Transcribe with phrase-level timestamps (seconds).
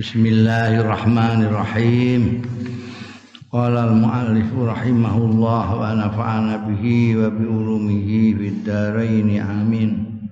[0.00, 2.40] Bismillahirrahmanirrahim.
[3.52, 10.24] Qala al-mu'allif rahimahullah wa nafa'ana bihi wa bi ulumihi fid dharain amin.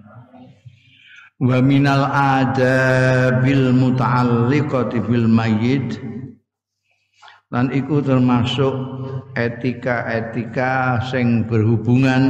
[1.36, 6.00] Wa minal adabil muta'alliqati bil mayyit
[7.52, 8.72] lan iku termasuk
[9.36, 12.24] etika-etika sing berhubungan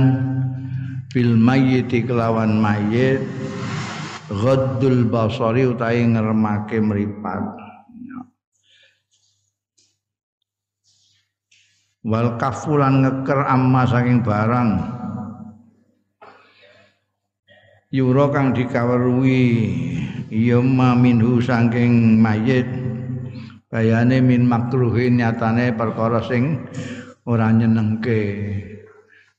[1.14, 3.22] bil mayyit kelawan mayit
[4.28, 7.44] ghaddul basari utahe ngremake mripat.
[12.08, 14.70] Wal kafulan ngeker amma saking barang.
[17.88, 19.44] Yura kang dikaweruhi
[20.28, 20.60] ya
[20.96, 22.68] minhu saking mayit.
[23.68, 26.64] Bayane min makruhin nyatane perkara sing
[27.28, 28.56] ora nyenengke.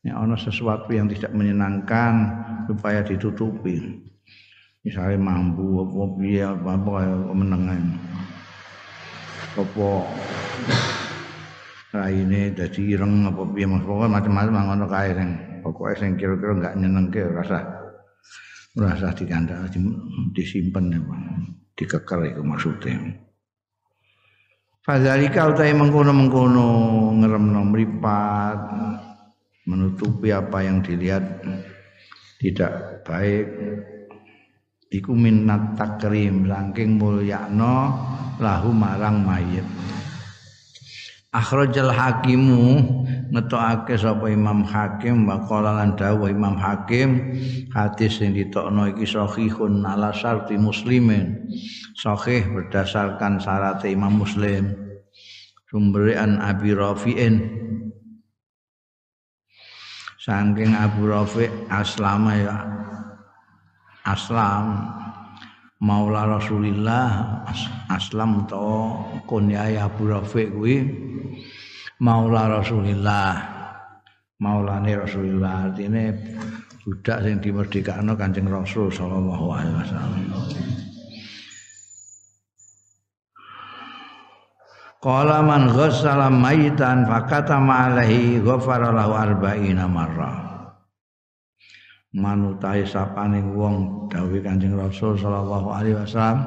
[0.05, 2.13] Nek ana sesuatu yang tidak menyenangkan
[2.69, 4.08] supaya ditutupi
[4.83, 6.91] misalnya mampu apa piye apa apa
[7.35, 7.83] menengan
[9.59, 9.89] apa
[11.89, 13.83] raine dadi ireng apa piye mas?
[13.83, 15.29] Pokoke macam-macam ngono kae sing
[15.65, 17.59] pokoke sing kira-kira enggak nyenengke rasa
[18.77, 19.67] rasa dikandha
[20.31, 20.99] disimpen ya
[21.75, 22.95] dikeker iku maksudnya
[24.79, 26.67] Fadzalika utai mengkono-mengkono
[27.19, 28.59] ngeremno mripat
[29.69, 31.45] menutupi apa yang dilihat
[32.39, 33.45] tidak baik
[34.89, 37.93] iku minat takrim saking mulyakno
[38.41, 39.65] lahu marang mayit.
[41.29, 42.81] Akhrajal hakimu
[43.29, 47.37] ngetokake sapa Imam Hakim wa qala lan dawuh Imam Hakim
[47.69, 51.37] hadis sing ditokno iki sahihun ala syarti muslimin.
[51.93, 54.73] Sahih berdasarkan syarat Imam Muslim.
[55.69, 57.35] Sumberian Abi Rafi'in.
[60.17, 62.57] Saking Abu Rafi' aslama ya
[64.09, 64.89] aslam.
[65.79, 67.45] Maula rasulillah
[67.87, 70.83] aslam to kunyai Abu Rafiq kuwi.
[72.03, 73.59] Maula rasulillah.
[74.39, 76.15] Maulane rasulillah artine
[76.87, 80.23] budak sing dimerdekakno Kanjeng Rasul sallallahu alaihi wasallam.
[84.99, 90.48] Qala man ghassala mayitan fakatama alaihi ghafara lahu arba'ina marrah
[92.15, 96.41] manutai sapaning wong dawuh Kanjeng Rasul sallallahu alaihi wasallam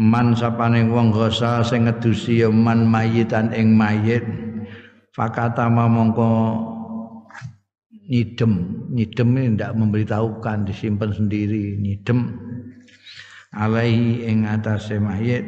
[0.00, 4.24] man sapaning wong gosa sing ngedusi ya man mayitan ing mayit
[5.12, 6.28] fakata mongko
[8.08, 8.52] nyidem.
[8.92, 12.36] Nyidem ini tidak memberitahukan disimpan sendiri nyidem
[13.56, 15.44] alaihi ing atase mayit.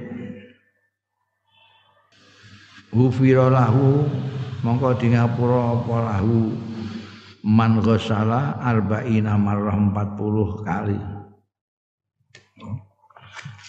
[2.95, 4.07] Ghufira lahu
[4.63, 6.55] mongko di ngapura apa lahu
[7.45, 10.99] man ghasala arba'ina marrah 40 kali.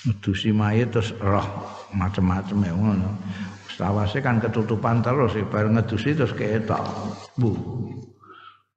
[0.06, 1.44] Ngedusi mayit terus roh
[1.91, 3.09] macam-macam ya ngono.
[3.75, 6.80] Sawase kan ketutupan terus bar ngedusi terus ketok
[7.35, 7.52] bu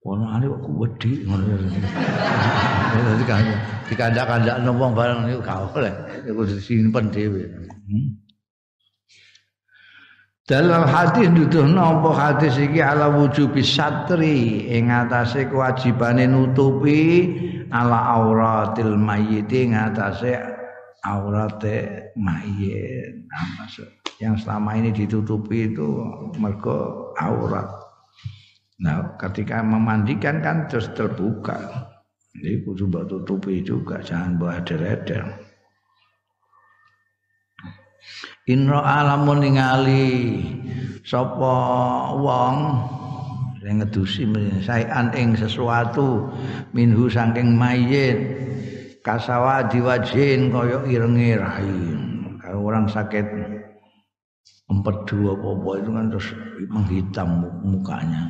[0.03, 1.47] ono ane kok wedi ngono.
[2.99, 3.45] Dadi kan
[3.87, 5.95] dikandak-kandak wong bareng niku gak oleh.
[6.27, 7.45] Iku disimpen dhewe.
[7.87, 8.28] Hmm?
[10.49, 17.29] Dalam hadis nuduhno apa hadis iki ala wujubi satri ing atase kewajibane nutupi
[17.69, 20.41] ala auratil mayyit ing atase
[21.05, 23.29] aurate mayit.
[23.29, 23.69] Nah,
[24.25, 26.01] yang selama ini ditutupi itu
[26.41, 27.69] mergo aurat.
[28.81, 31.61] Nah, ketika memandikan kan terus terbuka.
[32.33, 35.05] Jadi kudu tutupi juga, jangan buat deret
[38.49, 40.41] Inro alamun ningali
[41.05, 41.55] sapa
[42.17, 42.57] wong
[43.61, 44.25] sing ngedusi
[44.65, 46.33] saean ing sesuatu
[46.73, 48.17] minhu saking mayit
[49.05, 51.77] kasawa diwajin kaya irenge rai
[52.41, 53.29] kalau orang sakit
[54.69, 56.29] empedu apa-apa itu kan terus
[56.69, 57.29] menghitam
[57.65, 58.25] mukanya.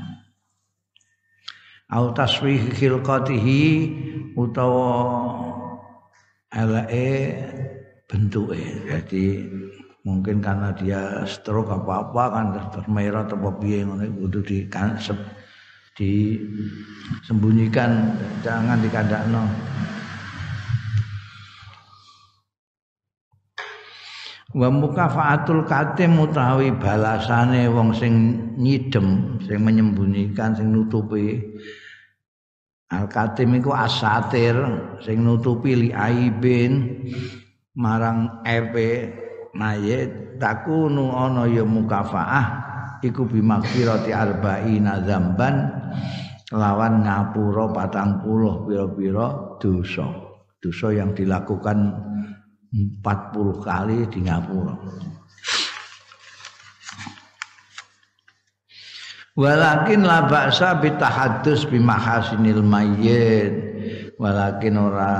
[1.89, 3.63] Au taswih khilqatihi
[4.37, 4.91] utawa
[6.53, 7.39] eleke
[8.07, 8.61] bentuke.
[8.87, 9.25] Jadi
[10.07, 14.95] mungkin karena dia stroke apa apa kan termerah atau piye ngono kudu di kan,
[15.99, 18.15] disembunyikan.
[18.47, 19.43] Jangan dikandakno.
[24.49, 31.37] Wa mukafaatul katim utawi balasane wong sing nyidem sing menyembunyikan sing nutupi.
[32.89, 34.57] Al katim iku asatir
[35.05, 37.05] sing nutupi li aibin
[37.77, 39.28] marang epe
[39.59, 42.47] mayit takunu ana ya mukafaah
[43.03, 45.67] iku bimakfirati arba'ina zamban
[46.55, 50.07] lawan ngapura patang puluh pira-pira dosa
[50.63, 51.91] dosa yang dilakukan
[53.03, 53.03] 40
[53.67, 54.75] kali di ngapura
[59.39, 63.55] Walakin la ba'sa bitahaddus bimahasinil mayyit.
[64.19, 65.15] Walakin ora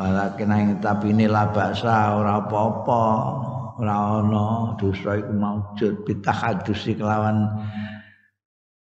[0.00, 3.04] walakin tapi ini la ba'sa ora apa-apa.
[3.80, 5.94] Ora ana dosa iku maujud.
[6.08, 7.48] Bitahaddus kelawan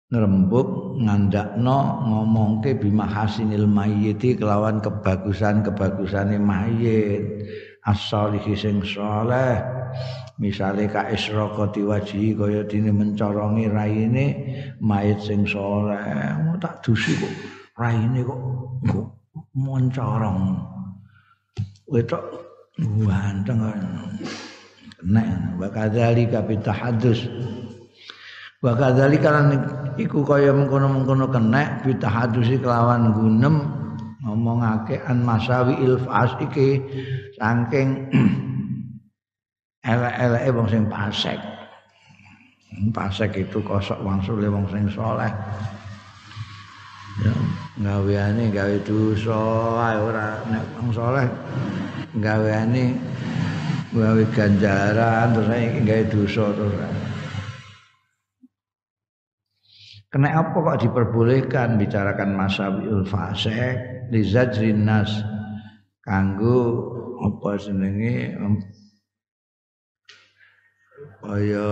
[0.09, 7.45] ngrembug ngandakno ngomongke bimahasinil mayyiti kelawan kebagusan-kebagusane mayit
[7.85, 9.61] as-salihi sing saleh.
[10.39, 14.27] Misale ka israqati wajhi kaya dene mencorongi raine
[14.81, 16.01] mayit sing saleh.
[16.61, 17.35] Tak dusi kok
[17.77, 18.41] raine kok
[19.53, 20.78] mencorong
[21.89, 22.23] wetok
[22.79, 23.59] ganteng
[24.99, 25.25] kena
[25.59, 27.27] wa kadzalika bitahadus
[28.63, 29.47] wa kadzalika lan
[29.99, 33.57] iku kaya mengkono-mengkono kena bitahadusi kelawan gunem
[34.23, 36.83] ngomongake an masawi ilfas iki
[37.39, 38.11] saking
[39.89, 41.39] elek-eleke wong sing pasek.
[42.93, 45.33] Pasek itu kosok wangsule wong sing saleh.
[47.19, 47.35] Ya,
[47.83, 49.39] gaweane gawe dosa
[49.91, 51.27] ae ora nek wong saleh
[52.23, 52.95] gaweane
[53.91, 55.51] gawe ganjaran terus
[55.83, 56.79] gawe dosa terus.
[60.09, 65.21] Kena apa kok diperbolehkan bicarakan masawiul fasek li zajrin nas
[66.01, 66.65] kanggo
[67.21, 68.33] apa senenge
[71.21, 71.69] kaya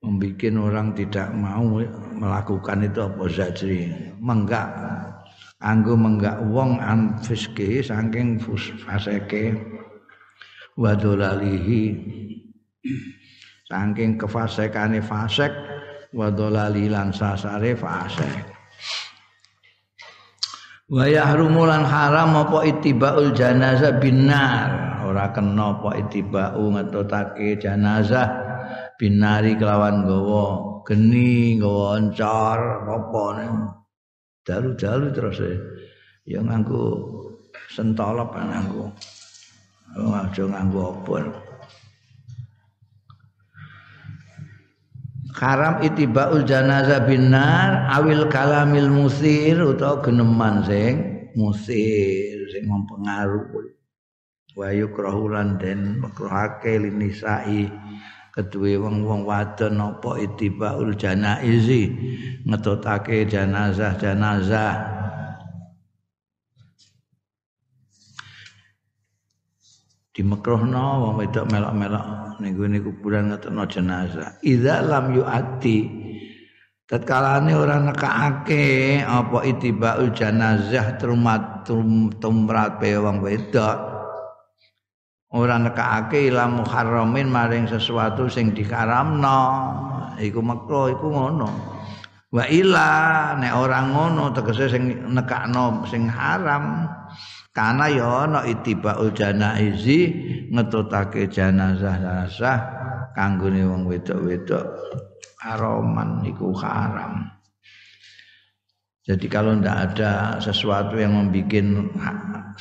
[0.00, 1.76] membuat orang tidak mau
[2.16, 4.68] melakukan itu apa zajri menggak
[5.60, 9.56] anggo menggak wong an fiske saking faseke.
[10.80, 11.92] Wadolalihi
[13.68, 15.52] saking kefasekane fasek
[16.16, 18.48] wadolali lan sasare fasek.
[20.88, 25.04] Wa yahrumu lan haram apa ittibaul janazah binar.
[25.04, 28.49] Ora kena apa ittibau ngetutake janazah
[29.00, 33.24] binari kelawan gawa geni gawa encor apa
[34.44, 35.40] dalu-dalu terus
[36.28, 36.44] ya.
[36.44, 36.84] Nganggo
[37.72, 38.92] sentolop nganggo.
[39.96, 41.32] Aja nganggo apa
[45.40, 50.94] haram itibaul janazah binar awil kalamil musir utawa geneman sing
[51.32, 53.72] musir sing mempengaruhi.
[54.52, 57.72] Wa yukrahulan den makruhake linisai
[58.40, 61.92] kedue wong-wong wadon apa itibaul janaizi
[62.48, 64.96] ngetutake janazah-janazah
[70.16, 72.06] dimekrohno wong wedok melok-melok
[72.40, 74.40] ning gone kuburan ngetokno jenazah.
[74.40, 75.78] Idza lam yuati
[76.88, 81.68] tatkalane ora nekake apa itibaul janazah trumat
[82.16, 83.89] tumrat pe wong wedok
[85.30, 89.40] ora nekake ila muharramin maring sesuatu sing dikaramno
[90.18, 91.50] iku makruh iku ngono.
[92.30, 92.90] Wa ila
[93.38, 96.86] nek ora ngono tegese sing nekakno sing haram.
[97.50, 100.06] Karena ya ana itibaul janaizi
[100.54, 102.58] ngetutake jenazah jenazah
[103.10, 104.64] kanggone wong wedok-wedok
[105.42, 107.39] haroman iku haram.
[109.10, 111.66] Jadi kalau tidak ada sesuatu yang membuat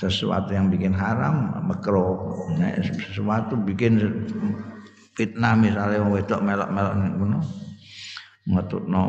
[0.02, 2.34] sesuatu yang bikin haram, makro.
[2.82, 4.02] Sesuatu bikin
[5.14, 7.40] fitnah misalnya wong wedok melok-melok ngono.
[8.50, 9.04] Ngetutno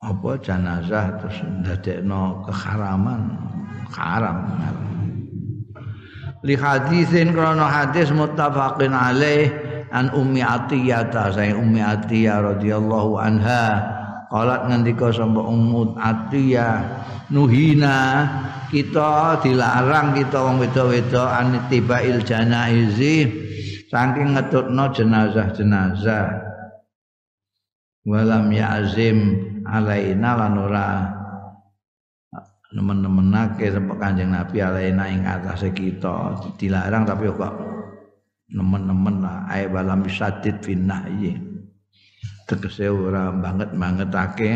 [0.00, 3.36] apa jenazah terus ndadekno keharaman
[3.90, 4.48] haram
[6.46, 9.50] li hadisin krono hadis muttafaqin alaih
[9.90, 13.82] an ummi atiyah ta ummi atiyah radhiyallahu anha
[14.30, 16.76] qalat ngendika sapa ummu atiyah.
[17.26, 18.22] Nuhina
[18.70, 23.26] kita dilarang kita wong wedok-wedok an tibail janaizi
[23.90, 26.26] saking ngetutno jenazah-jenazah.
[28.06, 29.18] Walam ya'zim
[29.66, 30.86] alaina lan ora
[32.70, 36.38] nemen-nemenake sampai Kanjeng Nabi alaina ing atase kita.
[36.54, 37.54] Dilarang tapi kok
[38.54, 39.50] nemen-nemen lah.
[39.50, 41.45] Ae balam bisadid finahyi
[42.46, 44.50] tegese ora banget-bangetake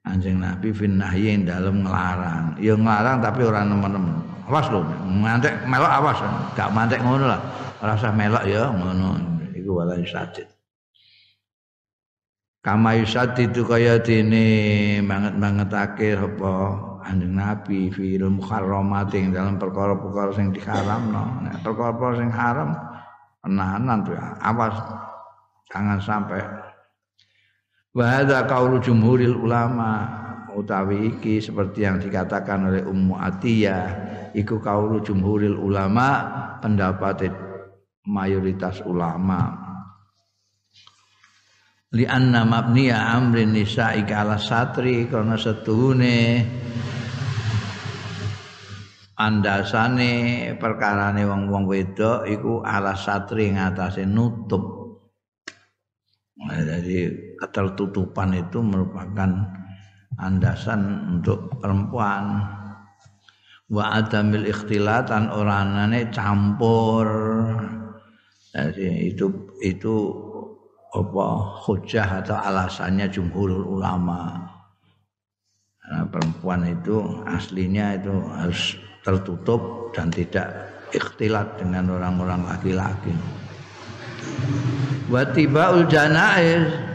[0.00, 2.58] Kanjeng Nabi finahyi ing dalem nglarang.
[2.58, 4.16] Ya nglarang tapi ora nemen-nemen.
[4.50, 6.18] Awas lho mantek melok awas.
[6.58, 7.40] Gak mantek ngono lah.
[7.78, 9.20] Ora usah melok ya ngono.
[9.54, 10.50] Iku wala bisadid
[12.60, 16.52] kama yusadidu kaya dene banget-bangetake apa?
[17.00, 21.48] Anjing Nabi fil muharramat ing dalam perkara-perkara sing diharamno.
[21.48, 22.76] Nek perkara-perkara sing haram
[23.40, 24.76] penahanan tuh awas.
[25.72, 26.44] Jangan sampai
[27.90, 30.06] wa hadza qaulu jumhuril ulama
[30.54, 33.86] utawi iki seperti yang dikatakan oleh Ummu Atiyah
[34.34, 36.26] iku kaulu jumhuril ulama
[36.62, 37.30] pendapat
[38.06, 39.70] mayoritas ulama
[41.90, 46.46] li anna mabniya amrin nisa'i ala satri karena setuhune
[49.18, 50.12] andasane
[50.56, 54.80] perkarane wong-wong wedok iku ala satri ngatasé nutup.
[56.40, 59.48] Nah, jadi ketertutupan itu merupakan
[60.20, 62.44] andasan untuk perempuan.
[63.70, 67.06] Wa adamil ikhtilatan oranane campur.
[68.50, 69.30] Jadi itu
[69.62, 69.94] itu
[70.90, 71.26] apa
[71.64, 74.42] hujah atau alasannya jumhur ulama.
[75.78, 78.74] Karena perempuan itu aslinya itu harus
[79.06, 80.50] tertutup dan tidak
[80.90, 83.14] ikhtilat dengan orang-orang laki-laki.
[85.06, 86.89] Wa tibaul janaiz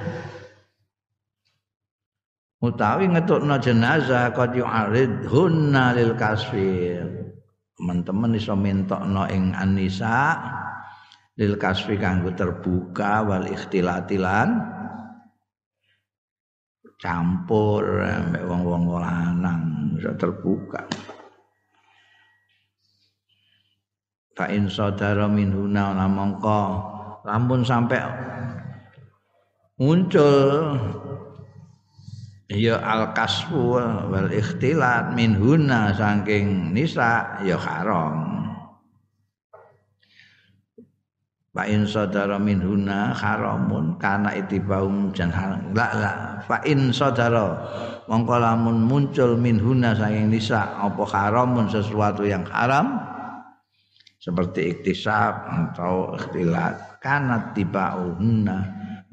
[2.64, 4.56] utawi ngetokno jenazah qad
[5.28, 7.04] hunna lil kasfir.
[7.76, 10.40] Teman-teman iso mentokno ing anisa
[11.36, 14.56] lil kasfi kanggo terbuka wal ikhtilatilan
[16.96, 20.88] campur ambek wong-wong lanang iso terbuka.
[24.36, 26.62] fa in sadara ana mongko
[27.24, 28.04] lamun sampai
[29.80, 30.76] muncul
[32.50, 38.34] ya al kasfu wal ikhtilat minhuna saking nisa ya haram.
[41.56, 45.32] Fa in sadara minhuna haramun kana itibaum jan
[45.72, 46.12] la la
[46.44, 47.64] fa in sadara
[48.12, 53.00] mongko lamun muncul minhuna saking nisa apa haramun sesuatu yang haram?
[54.20, 58.58] Seperti iktisab atau ikhtilat kanat tibauhunna.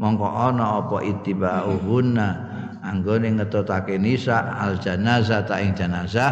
[0.01, 2.52] Mongko ana apa ittibauhunna
[2.83, 6.31] anggone ngetotake nisa al janazah ta ing janazah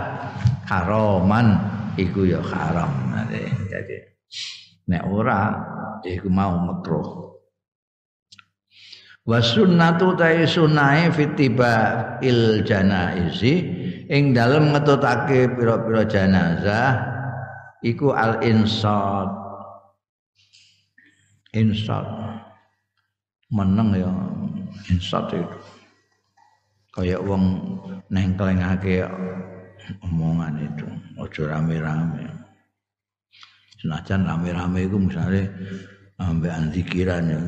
[0.66, 1.56] haraman
[1.94, 2.90] iku ya haram.
[3.70, 3.96] Jadi
[4.90, 5.54] nek ora
[6.02, 7.30] iku mau makruh.
[9.22, 11.74] Wa sunnatu ta sunahe fitiba
[12.18, 13.54] il janaizi
[14.10, 16.92] ing dalem ngetotake pira-pira janazah
[17.86, 19.30] iku al insat
[21.54, 22.06] insat
[23.50, 24.10] meneng ya
[24.90, 25.58] insat itu
[26.90, 27.42] kayak wong
[28.10, 29.06] nengklengake
[30.06, 30.86] omongan itu
[31.18, 32.26] ojo rame-rame.
[33.80, 35.44] Senajan rame-rame itu misalnya
[36.20, 37.38] ambek antikiran ya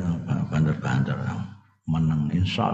[0.49, 1.17] banter-banter
[1.85, 2.73] meneng insat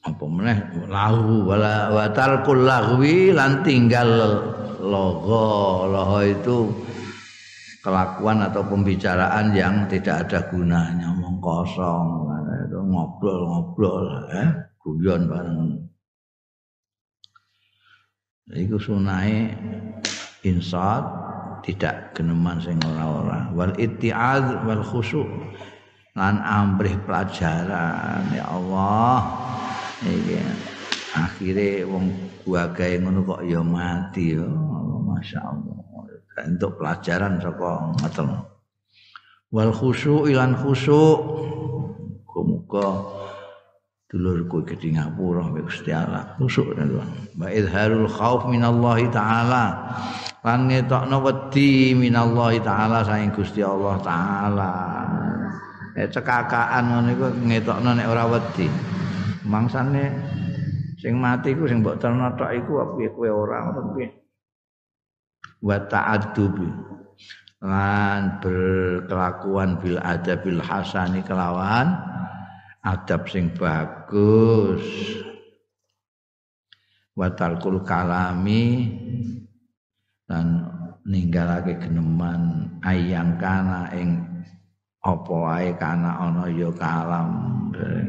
[0.00, 0.58] apa meneh?
[0.88, 4.08] Lahu wala wa tarkul lan tinggal
[4.80, 5.84] logo.
[5.88, 6.56] Logo itu
[7.84, 12.28] kelakuan atau pembicaraan yang tidak ada gunanya ngomong kosong
[12.90, 14.50] ngobrol-ngobrol eh
[14.82, 15.78] guyon bareng.
[18.50, 19.54] Itu sunai
[20.42, 21.06] insat
[21.62, 23.46] tidak geneman sing ora-ora.
[23.54, 25.28] Wal itti'ad wal khusyuk.
[26.18, 29.22] Lan amrih pelajaran ya Allah.
[30.02, 30.42] Iki
[31.14, 32.10] akhire wong
[32.42, 34.46] gua gawe ngono kok ya mati ya
[35.06, 35.80] Masya Allah
[36.46, 38.28] untuk pelajaran saka ngoten
[39.50, 41.18] wal khusyuk ilan khusyuk
[42.38, 42.88] muga
[44.10, 46.34] dulurku iki ngapura mbek Gusti Allah.
[46.34, 46.74] Khusyuk
[47.38, 49.94] wa izharul khauf minallahi taala.
[50.42, 54.72] Lan ngetokno wedi minallahi taala saing Gusti Allah taala.
[55.94, 58.66] Eh cekakaan ngono iku ngetokno nek ora wedi.
[59.46, 60.04] Mangsane
[60.98, 64.08] sing mati ku sing mbok terno tok iku piye kowe ora ngono piye?
[65.62, 66.68] Wa ta'addubi
[67.60, 71.92] lan berkelakuan bil adabil hasani kelawan
[72.80, 74.84] adab sing bagus.
[77.16, 78.88] Wa talkul kalami.
[80.24, 80.64] Dan
[81.04, 82.70] ninggalake geneman.
[82.80, 84.24] Ayang kana ing
[85.00, 87.28] apa wae kana ana ya kalam.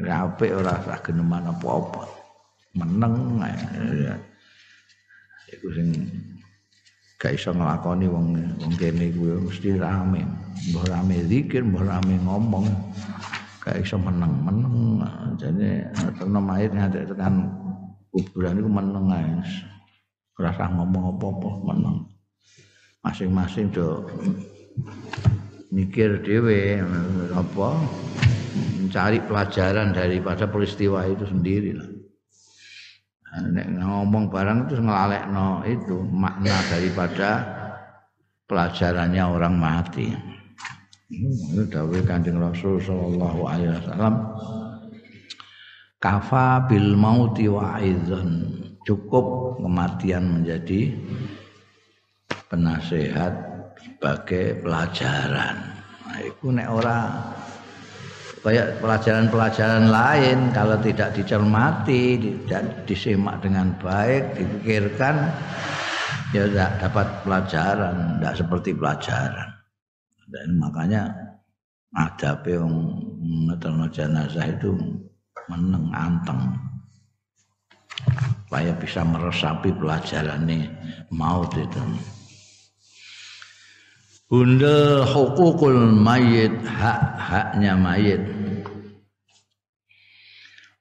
[0.06, 2.04] Apik ora usah geneman apa-apa.
[2.76, 3.40] Meneng
[5.52, 5.88] iku sing
[7.20, 9.44] gak iso nglakoni wong wong kene kuwi.
[9.44, 10.24] Mesti rame.
[10.72, 12.70] Mbah rame zikir mbah rame ngomong
[13.62, 15.06] gak iso meneng-meneng
[15.38, 15.86] jane
[16.18, 17.06] tenan air nganti
[18.12, 19.30] kuburan iku meneng ae.
[20.42, 21.98] Ora ngomong apa-apa meneng.
[23.06, 24.06] Masing-masing do
[25.70, 26.82] mikir dhewe
[27.32, 27.70] apa
[28.82, 32.02] mencari pelajaran daripada peristiwa itu sendiri lah
[33.32, 37.30] nek ngomong barang itu ngelalekno itu makna daripada
[38.44, 40.12] pelajarannya orang mati.
[41.12, 44.16] Itu dawuh Kanjeng Rasul sallallahu alaihi wasallam.
[46.02, 48.50] kafa bil mauti wa'idhan
[48.82, 50.98] cukup kematian menjadi
[52.50, 53.34] penasehat
[53.78, 55.62] sebagai pelajaran
[56.10, 57.00] nah, itu nek ora
[58.42, 65.30] kayak pelajaran-pelajaran lain kalau tidak dicermati tidak disimak dengan baik dipikirkan
[66.34, 69.51] ya tidak dapat pelajaran tidak seperti pelajaran
[70.32, 71.12] dan makanya
[71.92, 72.72] ada yang
[73.52, 74.72] ngeterno jenazah itu
[75.52, 76.56] meneng anteng
[78.48, 80.72] supaya bisa meresapi pelajaran ini
[81.12, 81.84] maut itu
[84.32, 88.24] Bunda hukukul mayit hak-haknya mayit.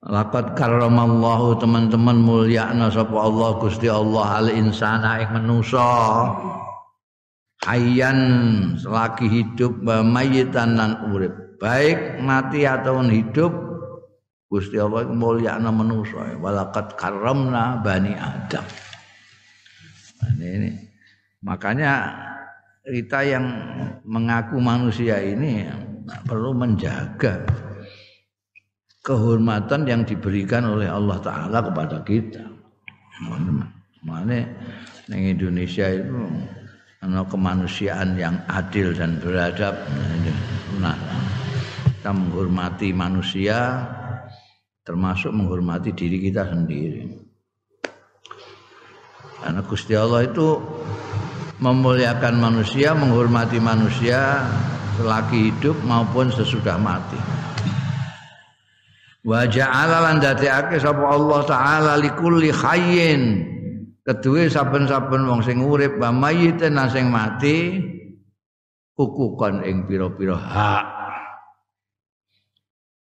[0.07, 5.83] Laqad karramallahu teman-teman mulyakna sapa Allah Gusti Allah al insana ing manusa.
[7.69, 8.19] Hayyan
[8.81, 11.61] selagi hidup mayitan lan urip.
[11.61, 13.53] Baik mati ataupun hidup
[14.49, 16.41] Gusti Allah mulyakna manusa.
[16.41, 18.65] Walaqad karramna bani Adam.
[20.21, 20.73] Nah, ini
[21.45, 22.17] makanya
[22.89, 23.45] kita yang
[24.09, 25.69] mengaku manusia ini
[26.25, 27.45] perlu menjaga
[29.05, 32.41] kehormatan yang diberikan oleh Allah Taala kepada kita.
[34.01, 34.49] Mana
[35.13, 36.25] yang Indonesia itu
[37.01, 39.73] ada kemanusiaan yang adil dan beradab.
[40.85, 40.93] Nah,
[41.97, 43.89] kita menghormati manusia
[44.85, 47.09] termasuk menghormati diri kita sendiri.
[49.41, 50.61] Karena Gusti Allah itu
[51.65, 54.45] memuliakan manusia, menghormati manusia
[55.01, 57.17] selagi hidup maupun sesudah mati.
[59.25, 63.57] Wa ja'ala lan dadekake sapa Allah taala likulli khayyin
[64.11, 67.79] kedue saben-saben wong sing urip wa mayyiten sing mati
[68.99, 70.87] hukukan ing pira-pira hak.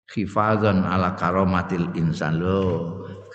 [0.10, 2.42] Khifadzan ala karomatil insan.
[2.42, 2.66] Lo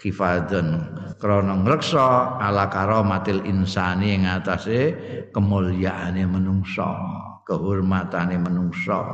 [0.02, 0.90] khifadzan
[1.22, 4.90] krana ngreksa ala karamatil insani ing atase
[5.30, 6.98] kemuliaane menungsa
[7.46, 9.06] kehormatane menungsa.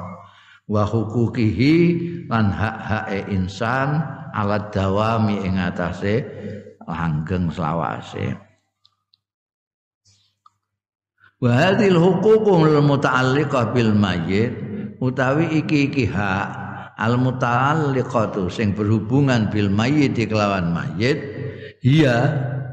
[0.64, 1.76] Wa hukukihi
[2.32, 4.00] lan hak-hake insan
[4.32, 6.24] ala dawami ing atase
[6.88, 8.32] langgeng selawase.
[11.38, 14.50] Wa hadhil huququl muta'alliqah bil mayyit
[14.98, 16.48] utawi iki-iki hak
[16.98, 21.20] al muta'alliqatu sing berhubungan bil mayyit kelawan mayyit
[21.86, 22.16] iya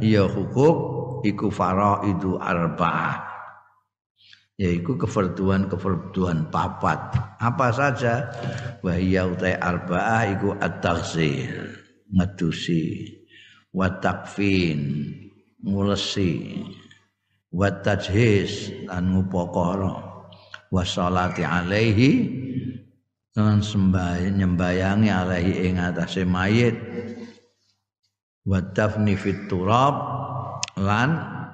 [0.02, 3.22] iya hukuk iku faraidu arba'ah.
[4.56, 7.12] Yaiku kefarduan-kefarduan papat.
[7.44, 8.32] Apa saja?
[8.80, 11.76] Wahia utai arba'ah iku at-taghzir
[12.08, 13.12] ngedusi
[13.76, 15.12] wa takfin
[15.60, 16.64] ngulesi
[17.52, 20.24] wa tajhiz lan ngupakara
[20.72, 22.12] wa salati alaihi
[23.36, 26.80] dengan sembahyang nyembayangi alaihi ing atase mayit
[28.48, 29.52] wa dafni fit
[30.80, 31.10] lan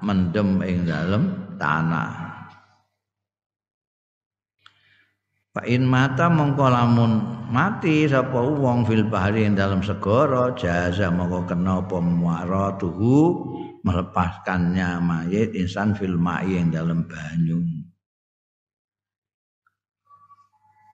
[0.05, 2.20] mendem ing dalem tanah
[5.51, 7.11] Fa in mata mongko lamun
[7.51, 13.15] mati sapa wong fil bahri ing dalam segara jaza mongko kena apa muaratuhu
[13.83, 17.59] melepaskannya mayit insan fil ma'i ing dalam banyu.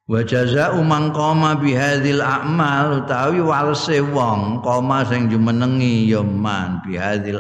[0.10, 7.38] Wa jazaa'u man qama a'mal utawi walse wong koma sing jumenengi ya man bihadzal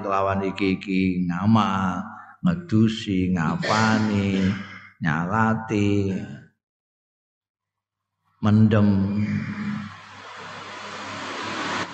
[0.00, 2.00] kelawan iki-iki ngamal
[2.40, 4.48] ngedusi ngapani
[5.02, 6.14] nyalati
[8.38, 9.20] mendem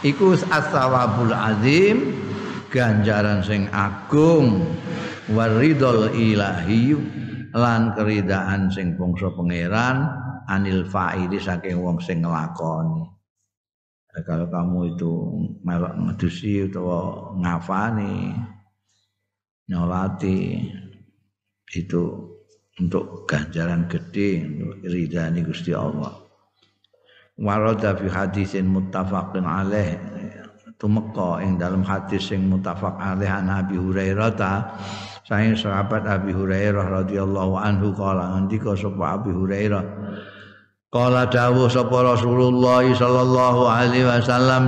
[0.05, 2.13] iku as-sawabul azim
[2.69, 4.61] ganjaran sing agung
[5.33, 6.93] waridul ilahi
[7.55, 10.11] lan keridaan sing bangsa pangeran
[10.51, 13.09] anil fa'ili saking wong sing nglakoni.
[14.15, 15.13] Kalau kamu itu
[15.67, 18.31] melok ngedusi utawa ngafani
[19.67, 20.71] nyolati
[21.75, 22.03] itu
[22.79, 26.24] untuk ganjaran gede untuk ridani Gusti Allah.
[27.35, 29.99] Warada fi hadisin muttafaqin alaih.
[30.79, 34.35] Tumeka ing dalam hadis sing muttafaq alaih an Abi Hurairah
[35.25, 39.83] Saking sahabat Abi Hurairah radhiyallahu anhu kala ngendika sapa Abi Hurairah?
[40.93, 44.65] Kala dawuh sapa Rasulullah sallallahu alaihi wasallam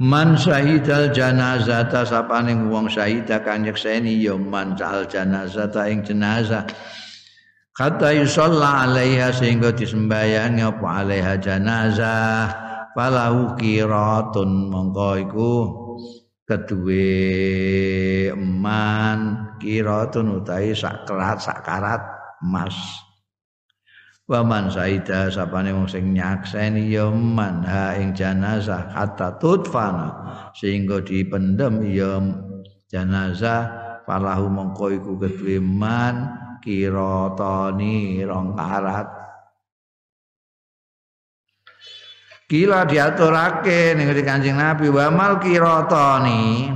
[0.00, 6.64] Man syahidal janazata sapaning wong syahida kang nyekseni ya man sal janazata ing jenazah
[7.76, 12.46] kata yusalla alaiha sehingga disembayangi apa alaiha janazah.
[12.90, 15.52] Falahu qiratun mongko iku
[16.48, 17.06] kedue
[18.34, 19.18] eman.
[19.60, 20.40] Kiratun
[21.04, 22.02] kerat sak karat
[22.40, 22.74] emas.
[24.30, 30.14] Wa man saida sapane wong sing nyakseni ya man ha ing jenazah hatta tutfana
[30.54, 32.22] sehingga dipendem ya
[32.86, 33.66] jenazah
[34.06, 39.08] falahu mongko iku kedue man kiratani rong karat.
[42.50, 44.90] Kila diaturake ning Kanjeng Nabi.
[44.92, 46.68] Wa mal kiratani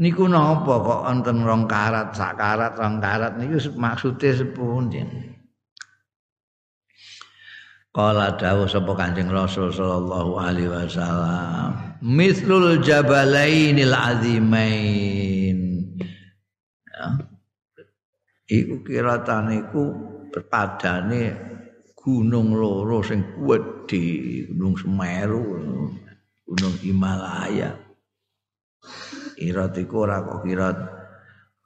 [0.00, 2.16] niku napa kok wonten rong karat?
[2.16, 5.00] Sak karat rong karat niku maksude sepundi
[7.96, 15.58] Kala dawuh sapa Kanjeng Rasul sallallahu alaihi wasallam, "Mithlul jabalainil azimain."
[16.92, 17.06] Ya.
[18.46, 19.84] Iku kiratan iku
[20.46, 21.34] padane
[21.98, 25.42] gunung loro sing gedhe, Gunung Semeru,
[26.46, 27.74] Gunung Himalaya.
[29.34, 30.78] Kirat iku ora kok kirat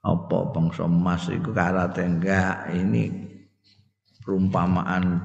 [0.00, 3.12] apa bangsa emas iku karate enggak ini
[4.24, 5.20] perumpamaan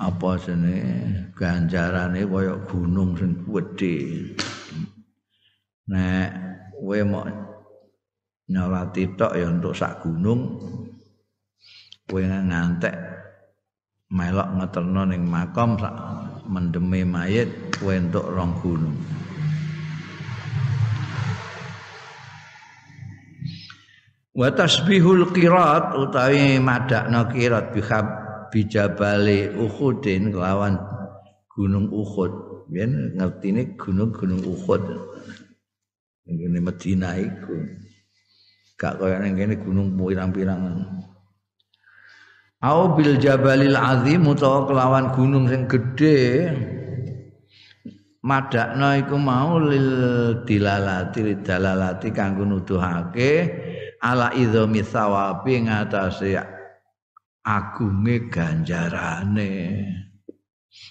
[0.00, 3.96] apa jenenge ganjarane kaya gunung sing gedhe
[5.92, 6.28] nek
[6.72, 7.43] kowe mau
[8.50, 10.60] nyolati tok ya untuk sak gunung
[12.04, 12.92] kowe ngantek
[14.12, 15.94] melok ngeterno ning makam sak
[16.44, 17.48] mendeme mayit
[17.80, 18.96] kowe entuk rong gunung
[24.36, 30.78] wa tasbihul qirat utawi madakna qirat bihab bijabale Uhudin kelawan
[31.50, 32.66] gunung Uhud.
[32.70, 34.82] Biyen ngertine gunung-gunung Uhud.
[36.30, 37.58] Ini Medina iku.
[38.74, 40.82] Gak kaya ning kene gunung pirang-pirang.
[42.64, 46.48] Au bil jabalil azim utawa kelawan gunung sing gedhe
[48.24, 49.88] madakna iku mau lil
[50.48, 53.52] dilalati dalalati kanggo nuduhake
[54.00, 56.40] ala idza sawabi ngatasé
[57.44, 59.52] agunge ganjarane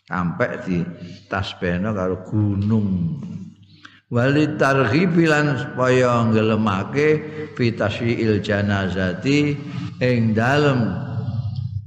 [0.05, 0.77] sampai di
[1.25, 3.17] tasbihna karo gunung
[4.13, 7.07] wali targhibilan supaya ngelemake
[7.57, 9.57] fitasyiil janazati
[9.97, 10.85] ing dalem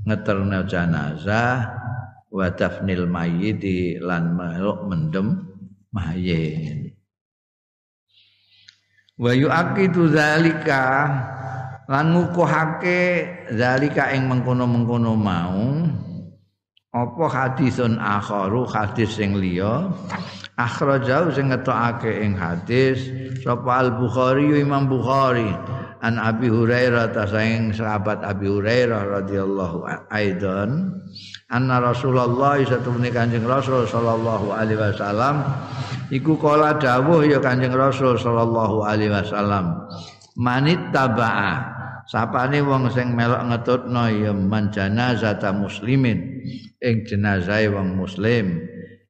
[0.03, 1.71] ngeterna janazah
[2.27, 5.47] wa dafnil mayyiti lan meluk mendem
[5.95, 6.99] mayit
[9.15, 10.83] wa yuaqidu zalika
[11.87, 13.01] lan ngukuhake
[13.55, 15.63] zalika ing mengkono-mengkono mau
[16.97, 19.93] apa hadisun akharu hadis sing liya?
[20.57, 23.13] Akhrajau sing ngetokake ing hadis
[23.45, 25.53] sapa al bukhari imam bukhari?
[26.01, 30.93] An abi hurairah ta saing sahabat abi hurairah radhiyallahu aidan
[31.53, 35.45] anna rasulullah satune kanjeng rasul sallallahu alaihi wasallam.
[36.09, 39.85] Iku kala dawuh ya kanjeng rasul sallallahu alaihi wasallam.
[40.37, 41.76] Manit tabaa
[42.07, 46.43] sapane wong sing melok ngetutno ya man janazata muslimin.
[46.81, 48.63] Ing jenazah wong muslim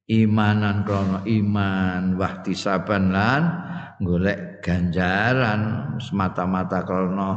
[0.06, 3.42] imanan krono iman wahtisaban lan
[3.98, 7.37] golek ganjaran semata-mata krono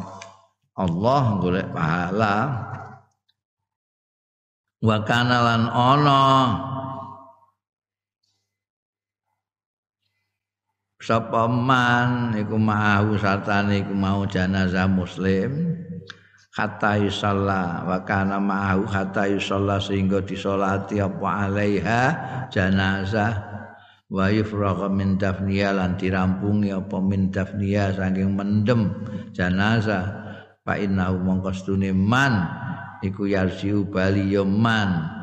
[0.80, 2.36] Allah golek pahala.
[4.80, 5.64] Wa kana lan
[11.00, 15.80] sapa man iku mau sartane iku mau jenazah muslim
[16.60, 22.02] hatta yusalla wa kana ma'ahu hatta yusalla sehingga disolati apa alaiha
[22.52, 23.48] jenazah.
[24.10, 29.06] Wa yufragha min dafniya lan dirampungi apa min dafniya saking mendem
[29.38, 30.28] jenazah.
[30.66, 31.54] Fa innahu mongko
[31.94, 32.34] man
[33.06, 35.19] iku yarjiu bali man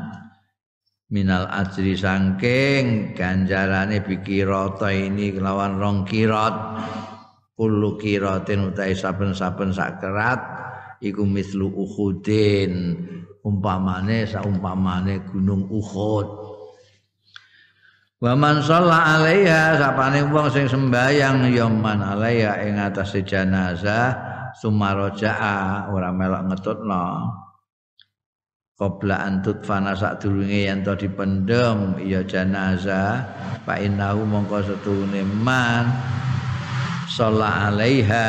[1.11, 6.55] minal ajri sangking ganjarane bikirata ini kelawan rong kirat.
[7.57, 10.41] Kullu kiratin utai saben-saben sakerat
[11.01, 12.73] iku mislu uhudin.
[13.47, 16.29] Umpamane saumpamane gunung uhud.
[18.17, 24.17] Wa man shalla alaiha sapane wong sing sembayang ya man alaiha ing atase jenazah
[24.57, 27.05] sumaraja'a ora melok ngetutno
[28.77, 33.25] qabla antut fana sak durunge yen to dipendem ya jenazah
[33.65, 35.89] fa innahu mongko setune man.
[37.09, 38.29] Shalla alaiha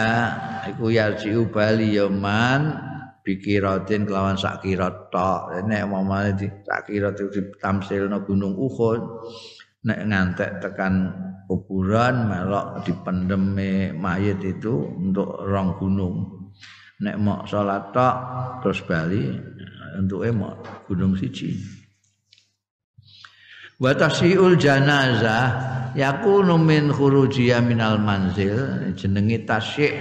[0.72, 2.80] iku yarjiu bali ya man
[3.28, 5.68] bikiratin kelawan sak kirat tok.
[5.68, 9.02] Nek mamane di sak kirat ditamsilno gunung Uhud.
[9.84, 11.12] Nek ngantek tekan
[11.52, 16.16] kuburan melok dipendeme mayit itu untuk rong gunung.
[17.04, 18.16] Nek mau salat tok
[18.64, 19.28] terus bali
[19.96, 21.56] untuk emok gunung siji.
[23.78, 25.48] Wa tasyiul janazah
[25.94, 29.94] yakunu min khurujiyya minal manzil jenenge tasyik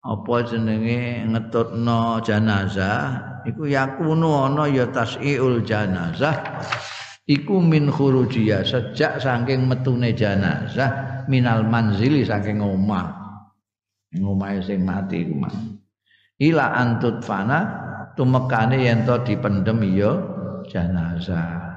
[0.00, 3.28] apa jenenge ngetutno janazah?
[3.44, 6.64] Iku yakunu ana ya tas'iul janazah.
[7.28, 13.20] Iku min khurujiyah sejak saking metune janazah minal manzili saking omah.
[14.10, 15.54] Omahe sing mati iku mah
[16.40, 17.79] ila antut fana
[18.20, 20.12] tumekane yen to dipendem ya
[20.68, 21.70] janazah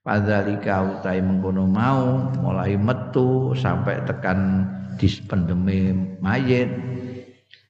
[0.00, 4.64] Padhalika utai mengkono mau mulai metu sampai tekan
[4.96, 5.92] dispendeme
[6.24, 6.72] mayit.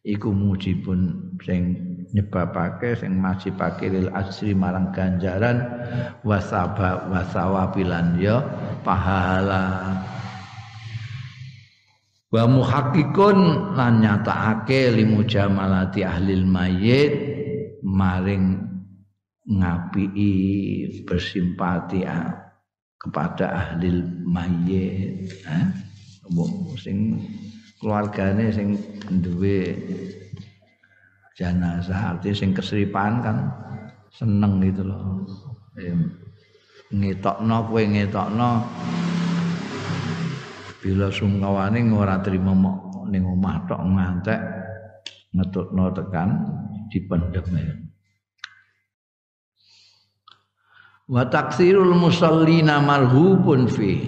[0.06, 1.74] Iku mujibun sing
[2.14, 5.58] nyebabake sing majibake lil asri marang ganjaran
[6.22, 8.40] wasaba wasawabilan ya
[8.86, 9.90] pahala.
[12.30, 13.38] Wa muhakkikun
[13.74, 17.29] lan nyatakake limu jamalati ahlil mayit
[17.82, 18.60] maring
[19.48, 22.04] ngapii bersimpati
[23.00, 25.66] kepada ahli mayit eh?
[26.76, 27.16] sing
[27.80, 28.76] keluargane sing
[29.24, 29.72] duwe
[31.34, 33.36] jenazah artinya sing keseripan kan
[34.12, 35.24] seneng gitu loh
[36.92, 38.50] ngetokno kowe ngetokno
[40.84, 42.52] bila sungkawane ora trima
[43.08, 44.40] ning omah tok ngantek
[45.32, 46.30] ngetutno tekan
[46.90, 47.46] dipendem
[51.10, 53.98] wa taksirul musallina marhubun fi.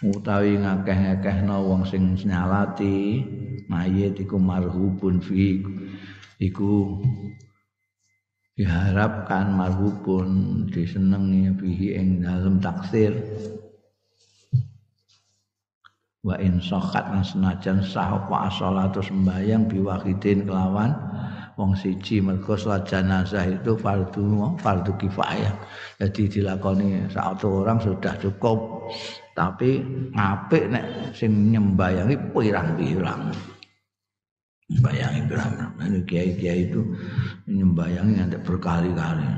[0.00, 3.20] Utawi ngakeh-ngakehna wong sing nyalati
[3.68, 5.60] mayit iku marhubun fi.
[6.40, 7.04] Iku
[8.56, 13.12] diharapkan marhubun disenengi bihi ing dalem taksir
[16.20, 20.92] wa in sahat senajan sah apa salatu sembayang biwahidin kelawan
[21.60, 25.52] wong siji mergo salat jenazah itu fardu fardu kifayah.
[26.00, 28.88] Jadi dilakoni satu orang sudah cukup.
[29.36, 29.80] Tapi
[30.16, 33.32] ngapik nek sing nyembayangi pirang-pirang.
[34.80, 35.72] Bayangi pirang-pirang.
[35.84, 36.80] Ini kiai-kiai itu
[37.48, 39.28] nyembayangi nanti berkali-kali.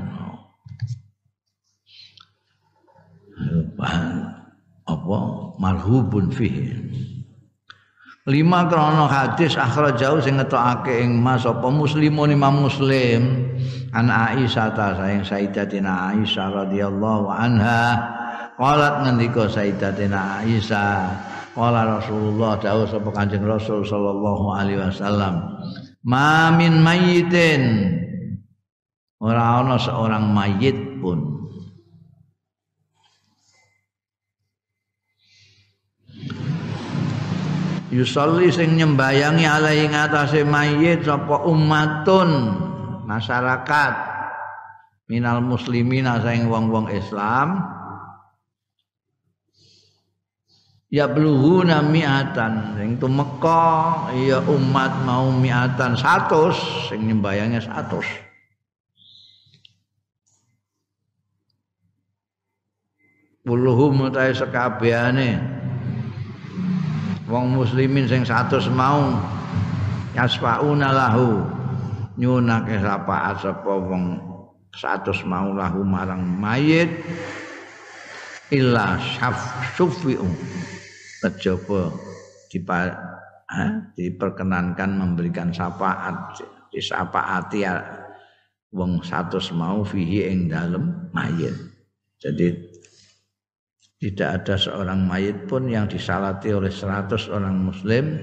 [4.87, 5.19] Apa?
[5.59, 6.73] Marhubun fihi.
[8.23, 9.59] Lima krono hadis
[9.99, 13.51] jauh sing ngetokake ing mas apa muslimun imam muslim?
[13.91, 17.99] An Aisyah ta sayang Sayyidatina Aisyah radhiyallahu anha.
[18.55, 25.61] Qalat ngendika Sayyidatina Aisyah qala Rasulullah dawuh sapa Kanjeng Rasul sallallahu alaihi wasallam
[26.01, 27.93] ma min mayyitin
[29.21, 31.42] ora ana seorang mayit pun
[37.93, 42.57] yusolli sing nyembayangi alaihi ngatasé mayit sapa ummatun
[43.05, 43.93] masyarakat.
[45.05, 47.61] Minal muslimin saing wong-wong Islam.
[50.93, 55.97] Ya bluhuna mi'atan sing tumeka ya umat mau mi'atan.
[55.97, 58.23] 100 sing nyembayangi 100
[63.43, 65.35] Puluhum utai sekabehane
[67.33, 69.17] wong muslimin sing satu mau
[70.13, 71.41] yasfauna lahu.
[72.13, 74.21] Nyunake syafaat sapa wong
[74.69, 76.93] satu mau lahu marang mayit.
[78.53, 79.33] Illa syaf
[79.73, 80.29] sufiu
[81.25, 81.89] kejaba
[83.49, 86.37] eh, diperkenankan memberikan syafaat
[86.69, 87.65] disapaati
[88.69, 91.57] wong satu mau fihi ing dalem mayit.
[92.21, 92.72] Jadi
[94.03, 98.19] tidak ada seorang mayit pun yang disalati oleh seratus orang muslim.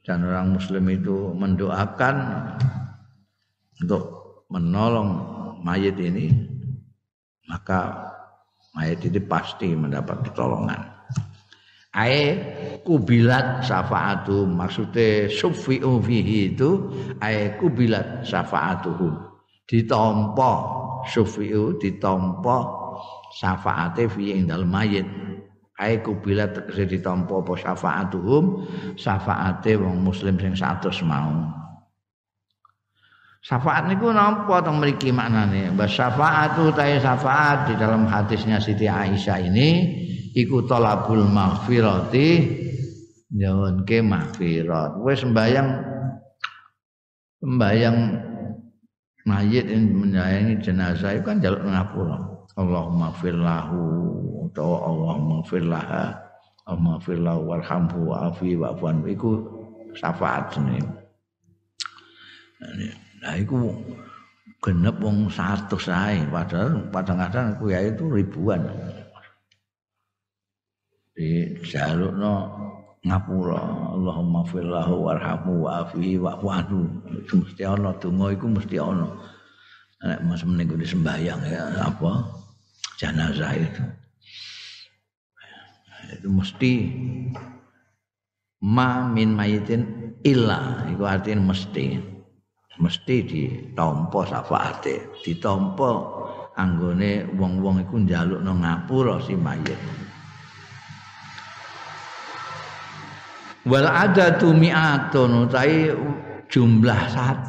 [0.00, 2.16] Dan orang muslim itu mendoakan
[3.84, 4.04] untuk
[4.48, 5.10] menolong
[5.60, 6.32] mayit ini.
[7.52, 8.00] Maka
[8.72, 10.80] mayit ini pasti mendapat pertolongan.
[11.92, 12.24] Ae
[12.80, 14.48] kubilat syafaatu.
[14.48, 16.88] Maksudnya sufi'u fihi itu
[17.20, 19.20] ae kubilat syafaatuhum
[19.68, 20.52] ditompo
[21.04, 22.85] sufi'u ditompo
[23.34, 25.06] syafaate fi ing dalem mayit.
[25.76, 28.44] Ae kubila tegese ditampa apa syafaatuhum
[28.96, 31.52] syafaate wong muslim sing 100 mau.
[33.44, 35.70] Syafaat niku napa teng mriki maknane?
[35.76, 39.68] Bas syafaatu ta syafaat di dalam hadisnya Siti Aisyah ini
[40.32, 42.28] iku talabul maghfirati
[43.36, 44.96] nyuwunke maghfirat.
[45.04, 45.68] Wis sembayang
[47.44, 47.96] sembayang
[49.28, 53.80] mayit yang menyayangi jenazah itu kan jaluk ngapura Allahumma firlahu
[54.52, 56.16] atau Allahumma firlaha
[56.66, 59.44] Allahumma firlahu warhamhu wa'afi wa'fuan iku
[59.92, 60.80] syafaat ini
[63.20, 63.70] nah iku
[64.66, 66.26] genep wong 100 ae.
[66.26, 68.66] Padahal kadang-kadang kuwi itu ribuan.
[71.16, 72.50] Di jalukno
[73.06, 73.62] ngapura
[73.94, 76.82] Allahumma firlahu warhamu wa'afihi wa'fu
[77.14, 79.08] itu mesti ana donga iku mesti ana.
[79.96, 82.35] Nek mas meneng sembahyang ya apa
[82.96, 83.84] jenazah itu.
[86.16, 86.72] Itu mesti
[88.64, 89.82] ma min mayitin
[90.24, 90.88] illa.
[90.90, 92.16] Iku artinya mesti.
[92.76, 95.90] Mesti ditampa syafaate ditampa
[96.60, 99.80] anggone wong-wong iku njaluk nang ngapura si mayit.
[103.64, 105.96] Wal adatu mi'atun utahe
[106.52, 107.00] jumlah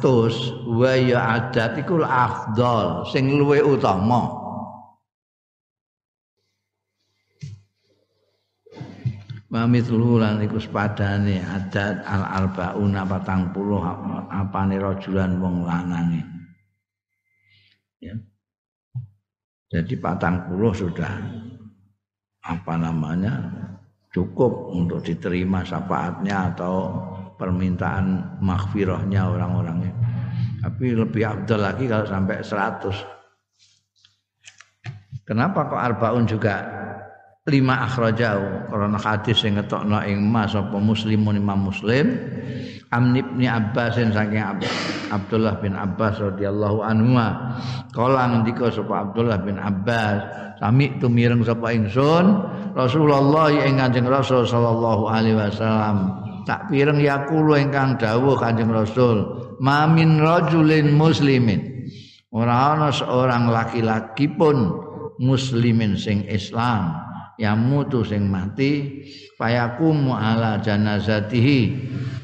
[0.64, 4.47] wa ya adat iku afdal sing luwih utama
[9.48, 16.20] wa mithlu lan iku sepadane adat al arbauna 40 apane rajulan wong lanange
[18.00, 18.12] ya
[19.72, 21.14] jadi 40 sudah
[22.44, 23.34] apa namanya
[24.12, 26.96] cukup untuk diterima syafaatnya atau
[27.38, 29.94] permintaan maghfirahnya orang-orangnya.
[30.58, 32.90] Tapi lebih abdul lagi kalau sampai 100.
[35.22, 36.64] Kenapa kok arbaun juga
[37.48, 42.14] lima akhrajau karena hadis yang ngetokno ing mas apa muslimun imam muslim.
[42.88, 44.40] Am ibni Abbas saking
[45.12, 47.20] Abdullah bin Abbas radhiyallahu anhu
[47.92, 50.24] kala ngendika sapa Abdullah bin Abbas
[50.56, 52.24] sami tu mireng sapa ingsun?
[52.72, 56.24] Rasulullah ing Kanjeng Rasul sallallahu alaihi wasallam.
[56.48, 59.36] Tak pireng yaqulu ingkang dawuh Kanjeng Rasul.
[59.60, 61.92] Mamin rajulin muslimin.
[62.32, 64.72] Ora ana seorang laki-laki pun
[65.20, 67.07] muslimin sing Islam
[67.38, 69.02] yang mutu sing mati
[69.38, 71.60] fayakumu ala janazatihi.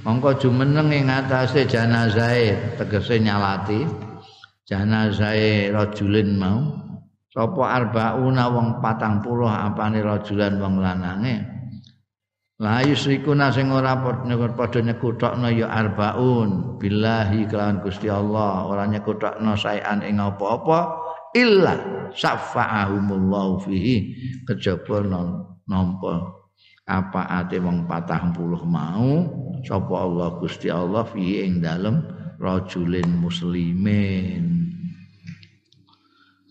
[0.05, 3.87] Mongko jumeneng ing atase janazahe tegese nyalati.
[4.68, 6.61] Janazahe rajulin mau.
[7.31, 11.37] Sapa arbauna wong 40 apane rajulan wong lanange?
[12.62, 16.79] La yusrikuna sing ora padha nyekutokno ya arbaun.
[16.79, 21.03] Billahi kelawan Gusti Allah ora nyekutokno saean ing apa-apa
[21.34, 21.74] illa
[22.14, 23.96] syafa'ahumullahu fihi.
[24.48, 25.02] Kejaba
[25.66, 26.14] nampa
[26.84, 29.10] apa ate wong 40 mau
[29.64, 32.04] sapa Allah Gusti Allah fi ing dalem
[32.38, 34.70] rajulin muslimin.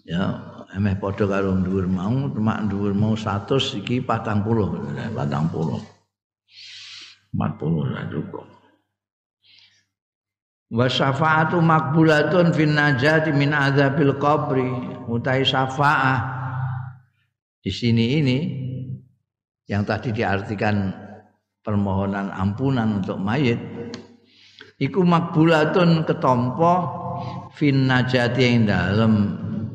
[0.04, 5.16] Ya emeh padha karo dhuwur mau mak dhuwur mau 100 iki 40 40
[7.34, 8.53] 40 lah cukup
[10.74, 14.66] wa syafaatu makbulatun fin najati min adzabil qabri.
[15.06, 16.42] Utai syafaah.
[17.62, 18.38] Di sini ini
[19.70, 20.92] yang tadi diartikan
[21.64, 23.56] permohonan ampunan untuk mayit
[24.84, 26.74] iku makbulatun ketompo
[27.56, 29.14] fin najati yang dalam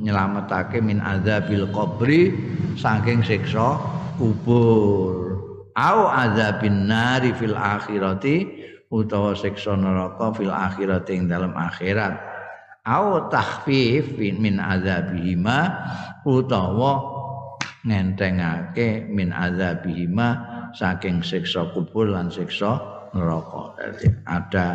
[0.05, 2.35] nyelametake min adzabil qabri
[2.77, 3.81] saking siksa
[4.21, 5.41] kubur.
[5.79, 8.58] Au adzabin nari fil akhirati
[8.89, 12.17] utawa siksa neraka fil akhirat ing dalam akhirat.
[12.89, 15.59] Au tahfif min azabihima
[16.25, 17.05] utawa
[17.85, 20.29] ngentengake min azabihima
[20.73, 22.81] saking siksa kubur lan siksa
[23.13, 23.77] neraka.
[23.77, 24.69] Jadi ada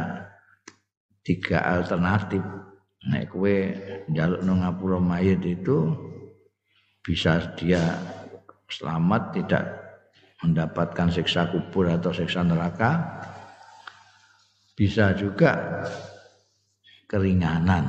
[1.26, 2.44] tiga alternatif.
[3.04, 3.56] Nek kowe
[4.08, 5.92] njaluk nang ngapura mayit itu
[7.04, 8.00] bisa dia
[8.72, 9.64] selamat tidak
[10.40, 13.04] mendapatkan siksa kubur atau siksa neraka
[14.84, 15.80] bisa juga
[17.08, 17.88] keringanan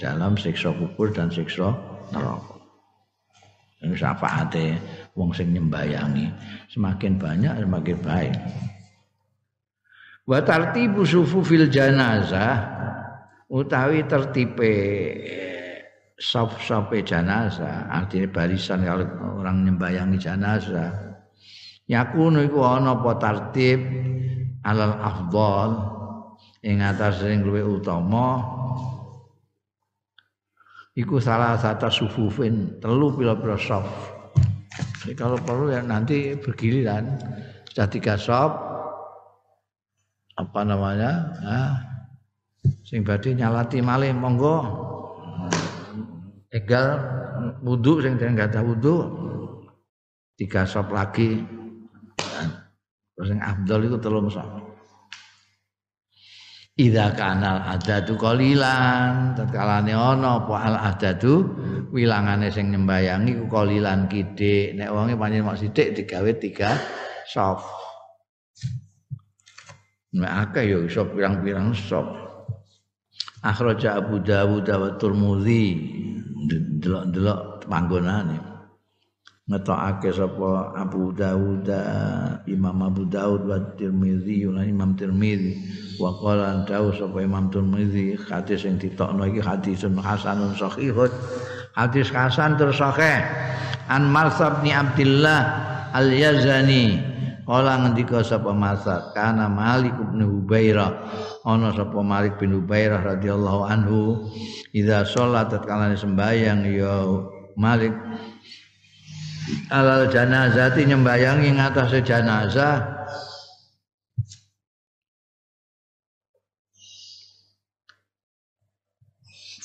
[0.00, 1.76] dalam siksa kubur dan siksa
[2.08, 2.56] neraka.
[3.84, 4.66] Ini syafaate
[5.12, 6.32] wong sing nyembayangi
[6.72, 8.34] semakin banyak semakin baik.
[10.24, 12.56] Wa tartibu sufufil janazah
[13.52, 14.72] utawi tertipe
[16.16, 19.04] saf-safe janazah artinya barisan kalau
[19.44, 21.20] orang nyembayangi janazah
[21.84, 23.78] yakunu iku ana apa tartib
[24.66, 25.70] alal afdal.
[26.66, 28.42] Ing atas sing luwih utama
[30.98, 33.86] iku salah satu sufufin telu pira-pira saf
[35.14, 37.14] kalau perlu ya nanti bergiliran.
[37.70, 38.50] Sudah tiga saf
[40.36, 41.12] apa namanya
[41.46, 41.72] ah,
[42.82, 44.58] sing badhe nyalati malih monggo.
[46.50, 46.98] Egal
[47.62, 48.96] wudhu sing enggak ada wudhu
[50.40, 51.44] tiga sop lagi
[53.16, 54.76] Terus yang afdal itu telung sok.
[56.76, 61.40] Ida kanal adadu kolilan tatkalane ana apa al adadu
[61.88, 66.76] wilangane sing nyembayangi ku kolilan kidik nek wonge pancen mok sithik digawe tiga
[67.24, 67.64] sop.
[70.20, 72.12] Nek akeh ya iso pirang-pirang sop.
[73.40, 75.64] Akhraja Abu Dawud wa Tirmidzi
[76.84, 78.55] delok-delok panggonane.
[79.46, 81.70] Ngetokake sapa Abu Dawud
[82.50, 85.54] Imam Abu Dawud wa Tirmizi lan Imam Tirmizi
[86.02, 91.10] wa qala dawu sapa Imam Tirmizi hadis sing ditokno iki hadisun hasanun sahihun.
[91.78, 93.22] Hadis hasan terus sahih.
[93.86, 95.40] An Marsab ni Abdullah
[95.94, 96.98] Al Yazani
[97.46, 100.90] kala ngendika sapa Marsab kana Malik bin Hubairah
[101.46, 104.26] ana sapa Malik bin Hubairah radhiyallahu anhu
[104.74, 107.06] idza sholat tatkala sembayang ya
[107.54, 107.94] Malik
[109.70, 112.96] alal janazati nyembayangi ngatas jenazah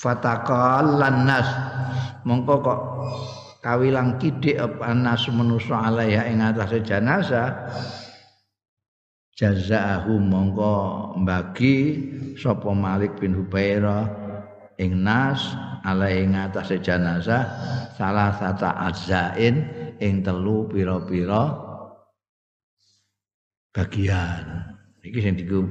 [0.01, 1.45] fatakal lannas
[2.25, 2.81] mongko kok
[3.61, 7.69] kawilang kidik apa nas manusa alaiha ing atase jenazah
[9.37, 10.73] jazaahu mongko
[11.21, 11.77] mbagi
[12.37, 14.09] sapa Malik bin Hubairah
[14.81, 15.53] ing nas
[15.85, 17.45] alai ing atase jenazah
[17.97, 19.55] salah satu azain
[19.97, 21.53] ing telu pira-pira
[23.73, 24.75] bagian.
[25.01, 25.65] Iki sing diku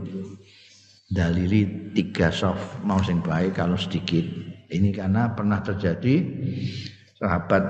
[1.11, 4.27] dalili tiga soft mau sing baik kalau sedikit.
[4.71, 6.23] Ini karena pernah terjadi
[7.19, 7.63] sahabat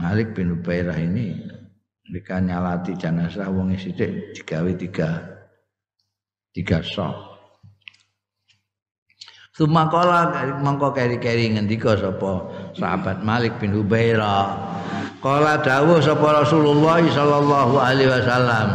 [0.00, 1.36] Malik bin Ubairah ini
[2.08, 5.10] mereka nyalati jenazah wong sithik digawe tiga
[6.50, 7.29] tiga soft
[9.60, 10.32] Sumakola
[10.64, 14.56] mongko keri-keri ngendika sapa sahabat Malik bin Hubairah.
[15.20, 18.68] Kala dawuh sapa Rasulullah sallallahu alaihi wasallam.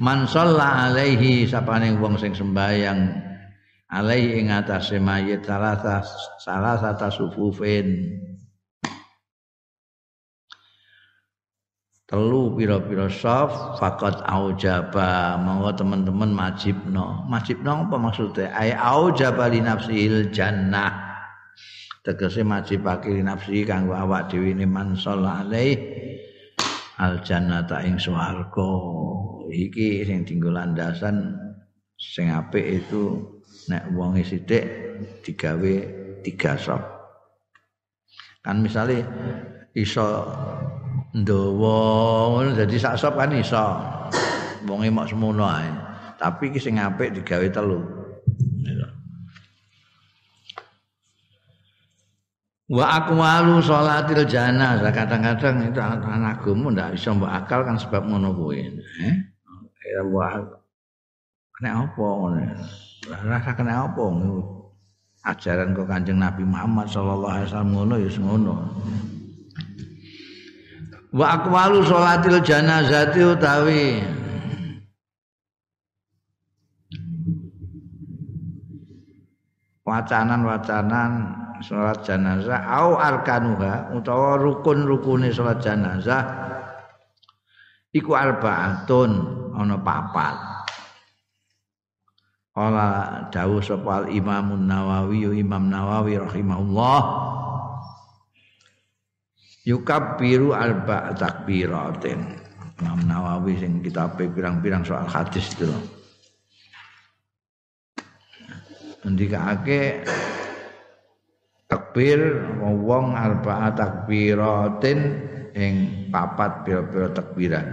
[0.00, 3.28] Man shalla alaihi sapane wong sing sembayang
[3.92, 5.76] alaihi ing atase mayit salah
[6.40, 8.16] salah satu sufufin
[12.08, 15.36] telu pira-pira saf faqat aujaba.
[15.36, 17.28] Monggo teman-teman majibno.
[17.28, 18.48] Majibno apa maksudnya?
[18.56, 21.04] Ai aujaba li nafsil jannah.
[22.00, 25.76] Tegese majibake li nafsi kanggo awak dhewe ne man alai
[26.96, 28.72] al jannata ing swarga.
[29.52, 31.36] Iki sing dienggo landasan
[32.00, 33.20] sing apik itu
[33.68, 34.64] nek wonge sithik
[35.20, 35.74] digawe
[36.24, 36.80] tiga saf.
[38.40, 39.04] Kan misalnya
[39.76, 40.24] iso
[41.22, 41.76] ndawa
[42.30, 42.50] ngono.
[42.54, 43.66] Dadi sak sop kan iso.
[44.66, 45.70] Wong mok semono ae.
[46.18, 47.80] Tapi iki sing apik digawe telu.
[52.68, 58.28] Wa akwalu salatil janazah kadang-kadang itu anak agama ndak bisa mbok akal kan sebab ngono
[58.36, 58.60] kuwi.
[59.08, 59.16] Eh?
[59.88, 60.36] Ya wah
[61.56, 62.44] kena apa ngono?
[63.08, 64.04] Rasa kena apa?
[65.24, 68.54] Ajaran kok Kanjeng Nabi Muhammad sallallahu alaihi wasallam ngono ya ngono
[71.12, 73.84] wa aqwalu salatil janazati utawi.
[79.88, 81.12] Wacanan-wacanan
[81.64, 86.22] salat jenazah au arkanuha utawa rukun-rukune salat jenazah
[87.96, 89.10] iku arbaatun
[89.56, 90.36] ana papat.
[92.52, 92.88] Kala
[93.30, 96.98] dawuh sapa Imam Nawawi Imam Nawawi rahimahullah
[99.68, 102.40] yukabbiru arba takbiratin.
[102.80, 105.68] Imam Nawawi sing kita pirang-pirang soal hadis itu
[109.02, 110.06] ngendikake
[111.68, 112.18] takbir
[112.62, 114.98] wong arba takbiratin
[115.52, 115.74] ing
[116.08, 117.66] papat pira-pira takbiran.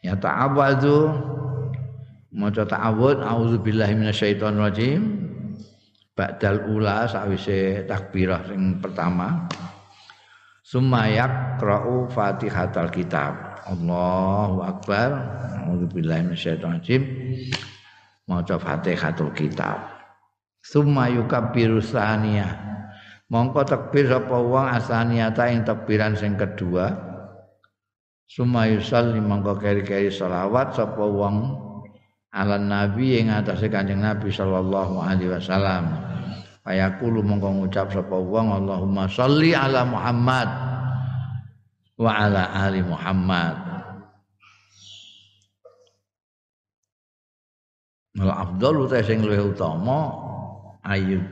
[0.00, 0.98] Ya ta'awudzu
[2.32, 5.29] maca ta'awud auzubillahi minasyaitonir rajim
[6.14, 9.48] ba'dal ula sawise takbirah sing pertama.
[10.62, 13.64] Sumayak qra'u fatihatal kitab.
[13.66, 15.10] Allahu akbar.
[15.66, 17.02] Auzubillahi minasyaitonir rajim
[18.30, 19.90] maca fatihatul kitab.
[20.62, 21.82] Summa yukabbiru
[23.30, 26.94] mongko takbir sapa wong asaniyata ing takbiran sing kedua.
[28.30, 31.69] Summa yusalli mongko keri-keri selawat sapa wong
[32.30, 36.10] ala nabi ing atase kanjeng nabi sallallahu alaihi wasallam
[36.60, 40.48] Ayakulu mongko ngucap sapa wong Allahumma sholli ala Muhammad
[41.96, 43.56] wa ala ali Muhammad.
[48.20, 50.12] Wal afdalu ta sing luwih utama
[50.84, 51.24] ayu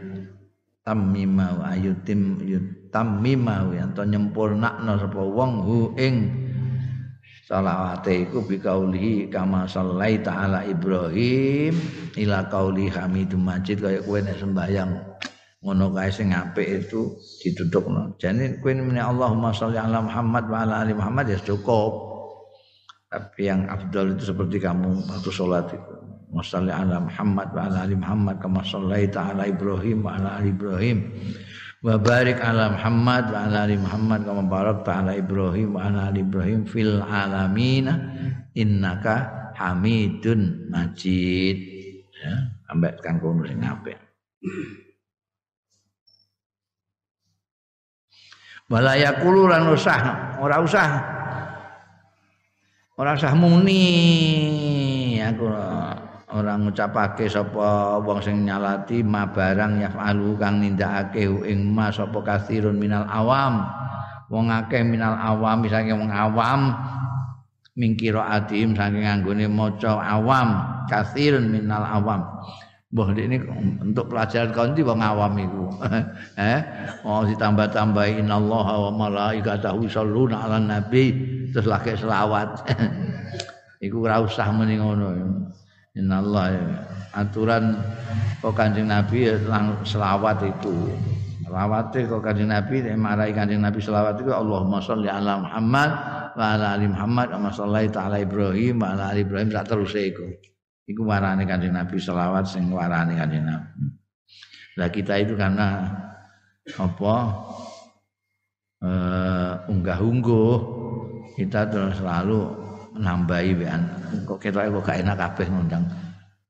[0.80, 2.40] tamima ayu tim
[2.88, 6.47] tamima yen to nyempurnakno sapa wong hu ing
[7.48, 11.72] salawate iku bi kaulihi kama sallaita ala Ibrahim
[12.20, 14.92] ila kauli Hamidum Majid kaya kowe nek sembayang
[15.64, 18.20] ngono kae sing apik itu ditutupno.
[18.20, 22.06] Jane kowe mene Allahumma sholli ala Muhammad wa ala ali Muhammad ya cukup.
[23.08, 25.98] Tapi yang afdal itu seperti kamu waktu sholat itu.
[26.28, 30.52] wa salli ala Muhammad wa ala ali Muhammad kama shallaita ala Ibrahim wa ala ali
[30.52, 31.08] Ibrahim
[31.78, 36.26] wa barik ala Muhammad wa ala ali Muhammad kama barakta ala Ibrahim wa ala ali
[36.26, 37.86] Ibrahim fil alamin.
[38.58, 41.58] Innaka Hamidun Majid.
[42.18, 42.34] Ya
[42.68, 43.96] ambek kan kono sing apik
[48.68, 50.00] wala yaqulu lan usah
[50.38, 50.88] ora usah.
[52.98, 55.16] Ora usah muni.
[55.22, 55.46] Aku
[56.28, 62.76] orang ngucapake sapa wong sing nyalati ma barang yafalu kang nindakake ing ma sapa kasirun
[62.76, 63.64] minal awam
[64.28, 66.76] wong akeh minal awam misalnya wong awam
[67.78, 70.48] mingkiro adim saking anggone maca awam
[70.92, 72.20] kasirun minal awam
[72.88, 73.36] Mbah ini
[73.84, 75.68] untuk pelajaran konti wong awam iku.
[76.40, 76.60] eh,
[77.04, 81.12] mau ditambah-tambahi innallaha wa malaikatahu yusholluna 'alan nabi
[81.52, 82.64] terus lagi selawat.
[83.84, 84.48] iku ora usah.
[85.98, 86.54] Innallah
[87.10, 87.74] aturan
[88.38, 89.34] kok Kanjeng Nabi ya
[89.82, 90.94] selawat itu.
[91.42, 95.90] Selawate kok Kanjeng Nabi marai Kanjeng Nabi selawat itu Allahumma sholli ala Muhammad
[96.38, 100.26] wa ala ali Muhammad kama shallaita ala Ibrahim wa ala ali Ibrahim sak teruse iku.
[100.88, 103.90] Iku warane Kanjeng Nabi selawat sing warane Kanjeng Nabi.
[104.78, 105.82] Lah kita itu karena
[106.78, 107.14] apa
[108.84, 110.52] uh, unggah-ungguh
[111.34, 112.57] kita terus selalu
[112.98, 113.82] nambahi wean.
[114.26, 115.84] Kok ketok kok gak enak kabeh ngundang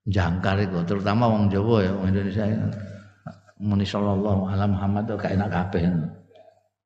[0.08, 2.44] jangkar itu terutama wong Jawa ya wong Indonesia
[3.60, 5.82] muni sallallahu alaihi Muhammad itu gak enak kabeh.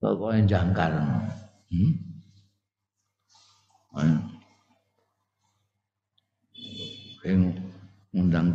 [0.02, 0.90] Kok jangkar?
[1.70, 1.92] Hmm?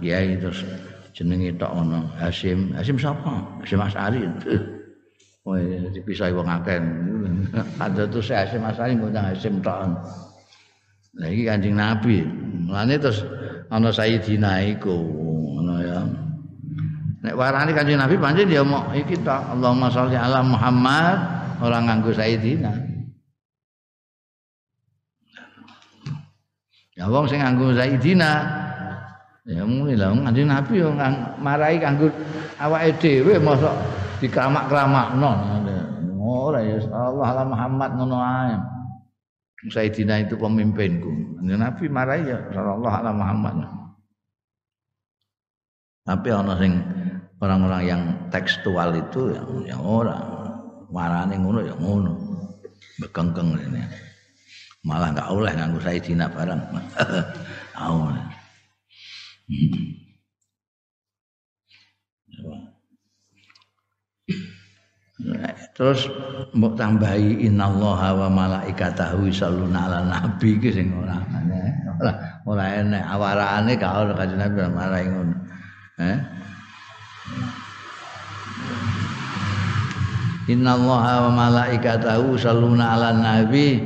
[0.07, 0.63] Kiai terus
[1.11, 2.71] jenenge tok ono Hasim.
[2.71, 3.43] Hasim sapa?
[3.59, 4.23] Hasim Asari
[5.47, 5.55] Oh,
[5.95, 6.79] dipisah wong akeh.
[7.79, 9.83] Ada tuh Hasim Asari ngundang Hasim tok.
[11.17, 12.21] Lah iki Kanjeng Nabi.
[12.67, 13.25] Mulane terus
[13.73, 14.93] ana Sayyidina iku
[15.57, 15.99] ngono ya.
[17.25, 21.17] Nek warani Kanjeng Nabi pancen dia mau iki ta Allahumma sholli ala Muhammad
[21.59, 22.71] orang nganggo Sayyidina.
[26.97, 28.31] Ya wong sing nganggo Sayyidina
[29.49, 30.93] ya muni lah Kanjeng Nabi yo
[31.41, 32.13] marai kanggo
[32.61, 33.73] awake dhewe mosok
[34.21, 35.31] dikeramak-keramakno.
[36.27, 38.76] Ora ya Allah ala Muhammad ngono ae.
[39.69, 41.39] Sayyidina itu pemimpinku.
[41.43, 43.55] Nabi marah ya sallallahu alaihi Muhammad.
[46.07, 46.73] Tapi ana sing
[47.43, 48.01] orang-orang yang
[48.31, 50.23] tekstual itu yang yang orang
[50.91, 52.13] marane ngono ya ngono.
[52.97, 53.83] Bekengkeng ini.
[54.87, 56.61] Malah enggak oleh nganggo Sayyidina barang.
[59.47, 59.96] Hmm.
[65.75, 66.07] Terus
[66.55, 71.19] mbok tambahi innallaha wa malaikatahu yusholluna ala nabi iki sing ora
[71.99, 72.11] ora
[72.47, 75.35] ora enek awarane gak ono kanjeng Nabi marah ngono.
[75.99, 76.17] Eh?
[80.47, 83.83] Innallaha wa malaikatahu yusholluna ala nabi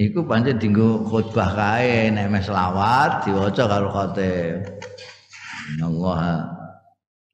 [0.00, 4.64] iku pancen dienggo khutbah kae nek mes selawat diwaca karo khatib.
[5.76, 6.59] Innallaha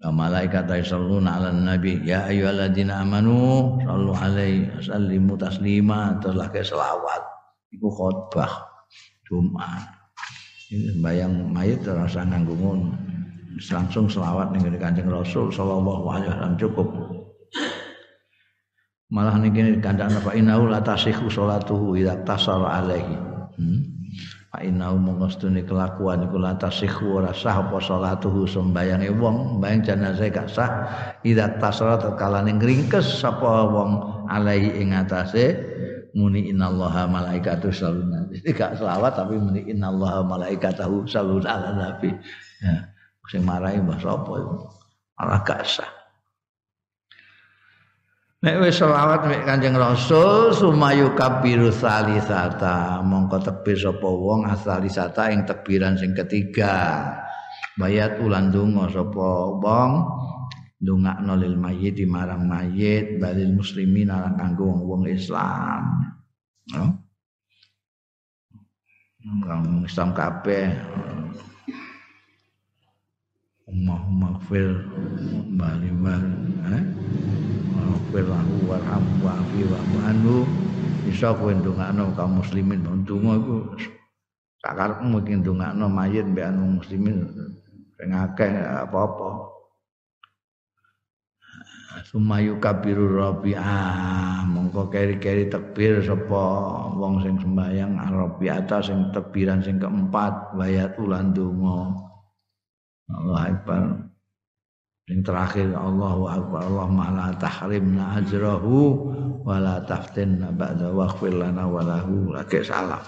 [0.07, 6.15] wa malaikat yusalluna 'alan nabi ya ayyuhalladzina amanu sallu alaihi sallimu taslima.
[6.23, 7.23] Terus lagi selawat.
[7.75, 8.71] Iku khotbah
[9.27, 9.91] Jumat.
[10.71, 12.95] Ini bayang mayit rasa nganggo ngono
[13.57, 16.89] langsung selawat ning Kanjeng Rasul sallallahu alaihi wasallam cukup.
[19.07, 23.15] Malah niki kandhane fa innahu la tasihhu salatuhu idza tasara alaihi.
[23.57, 23.96] Hmm?
[24.57, 25.29] Fa innahu
[25.69, 26.57] kelakuan iku la
[27.13, 28.49] ora sah apa salatuhu.
[28.49, 30.71] Sembayange wong mbayang jenazah gak sah.
[31.21, 35.61] Ida tasara kalane ngringkes sapa wong alai ing atase
[36.17, 42.17] muni innallaha malaikatu salluna jadi gak selawat tapi muni innallaha malaikatahu salluna ala nabi.
[42.65, 42.97] Ya
[43.29, 44.35] sing marahi mbah sapa
[45.21, 45.96] malah gak sah
[48.45, 55.49] Nek wis selawat mek Kanjeng Rasul sumayu kabiru salisata mongko tekbir sapa wong asalisata ing
[55.49, 57.01] tekbiran sing ketiga.
[57.81, 59.91] Bayat ulan donga sapa wong
[60.85, 66.13] ndongakno lil mayyit marang mayit balil muslimin lan kanggo wong Islam.
[66.77, 66.85] No?
[69.49, 70.77] Wong Islam kabeh
[73.67, 74.79] Allahumma gfir
[75.59, 76.85] bali bali eh
[77.75, 80.37] Wafir lahu warhamu wa'afi wa'afu anhu.
[81.03, 83.57] Bisa kowe ndongakno kaum muslimin Ndonga iku.
[84.63, 87.27] Sakarepmu mungkin ndongakno mayit mbek anu muslimin
[87.99, 88.55] sing akeh
[88.87, 89.51] apa-apa.
[92.07, 96.45] Sumayu kabiru rabi'ah mongko keri-keri tekbir sapa
[96.95, 102.07] wong sing sembayang rabi'ata sing tekbiran sing keempat bayat ulan donga
[103.11, 103.83] Allah akbar.
[105.07, 106.61] Yang terakhir Allahu akbar.
[106.67, 108.79] Allah la tahrimna ajrahu
[109.47, 112.35] wa la taftinna ba'da waghfir lana wa lahu.
[112.35, 113.03] Lagi salam.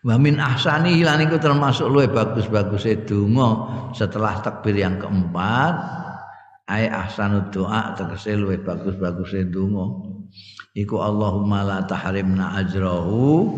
[0.00, 3.50] Wa min ahsani lan iku termasuk luwih bagus-bagus donga
[3.92, 5.74] setelah takbir yang keempat.
[6.68, 10.16] Ay ahsanu doa tegese luwih bagus-bagus donga.
[10.72, 13.52] Iku Allahumma la tahrimna ajrahu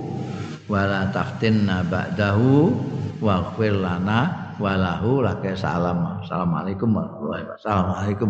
[0.66, 6.24] wa la taftinna ba'dahu waghfir lana wa lahu laka salam.
[6.24, 7.60] Assalamualaikum warahmatullahi wabarakatuh.
[7.60, 8.28] Assalamualaikum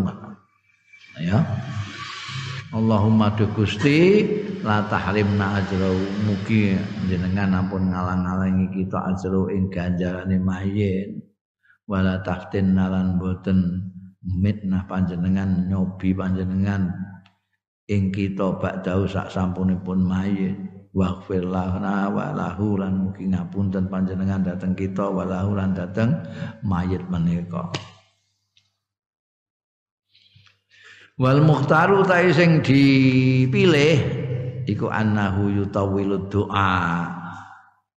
[1.22, 1.38] ya.
[2.70, 4.22] Allahumma du Gusti
[4.62, 6.78] la tahrimna ajrau mugi
[7.11, 11.18] jenengan ampun ngalang-alangi kita ajrau ing ganjarane mayit.
[11.91, 13.91] Wala taftin nalan boten
[14.22, 16.95] mitnah panjenengan nyobi panjenengan
[17.91, 24.74] ing kita ba'dau sak sampunipun mayit waghfir lana wa lahu lan mugi ngapunten panjenengan dateng
[24.74, 26.18] kita wa lahu lan dateng
[26.66, 27.70] mayit menika.
[31.20, 33.97] Wal mukhtaru ta sing dipilih
[34.64, 37.12] iku annahu yutawwilu doa.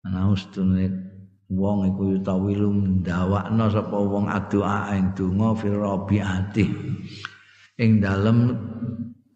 [0.03, 0.91] Ana ustune
[1.47, 6.65] wong iku yutawilu ndawakno sapa wong adoa ing donga fi rabiati.
[7.79, 8.59] Ing dalem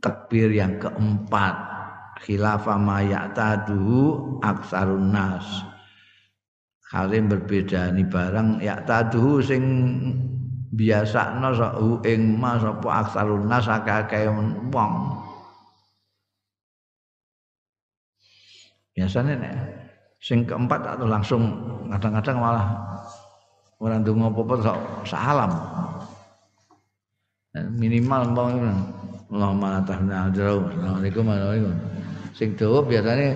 [0.04, 1.77] takbir yang keempat
[2.22, 5.46] khilafa ma ya'tadu aksarun nas.
[6.88, 9.64] Halim berbeda nih barang ya taduhu sing
[10.72, 11.76] biasakno sak
[12.08, 14.32] ing mas apa aksarun nas akeh
[14.72, 14.94] wong.
[18.96, 19.54] Biasanya nek
[20.24, 21.44] sing keempat atau langsung
[21.92, 22.68] kadang-kadang malah
[23.78, 24.56] orang donga apa-apa
[25.06, 25.52] salam.
[27.54, 28.50] Minimal mau
[29.28, 31.76] Allahumma tahna jauh Assalamualaikum warahmatullahi
[32.32, 33.36] sing dawa biasanya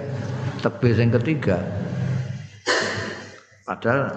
[0.64, 1.60] tebih sing ketiga.
[3.68, 4.16] Padahal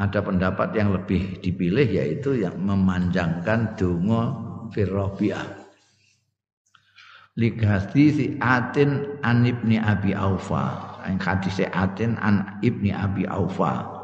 [0.00, 4.32] ada pendapat yang lebih dipilih yaitu yang memanjangkan donga
[4.72, 5.44] firrobiah
[7.36, 10.96] ligasi si atin an ibni abi aufa.
[11.04, 13.99] Yang hadis atin an ibni abi aufa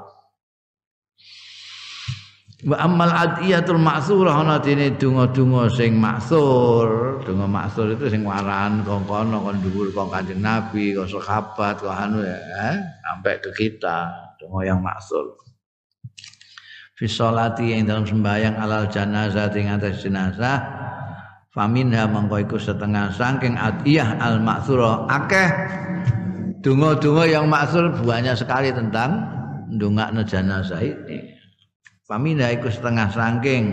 [2.65, 7.21] wa amal adiyatul maksurah ana dene donga-donga sing maksur.
[7.29, 12.25] Donga maksur itu sing waran kongkono kon dhuwur kong kanjeng nabi kok sahabat kok anu
[12.25, 12.39] ya
[12.73, 12.77] eh?
[13.05, 14.09] sampai ke kita
[14.41, 15.37] donga yang maksur.
[16.97, 20.65] Fi sholati yang dalam sembahyang alal janazah ing atas jenazah.
[21.53, 23.13] Faminha mengko iku setengah.
[23.13, 25.49] Saking adiyah al maksura akeh
[26.65, 29.29] donga-donga yang maksur banyak sekali tentang
[29.69, 31.36] ndongakno jenazah ini
[32.07, 33.65] faminha iku setengah saking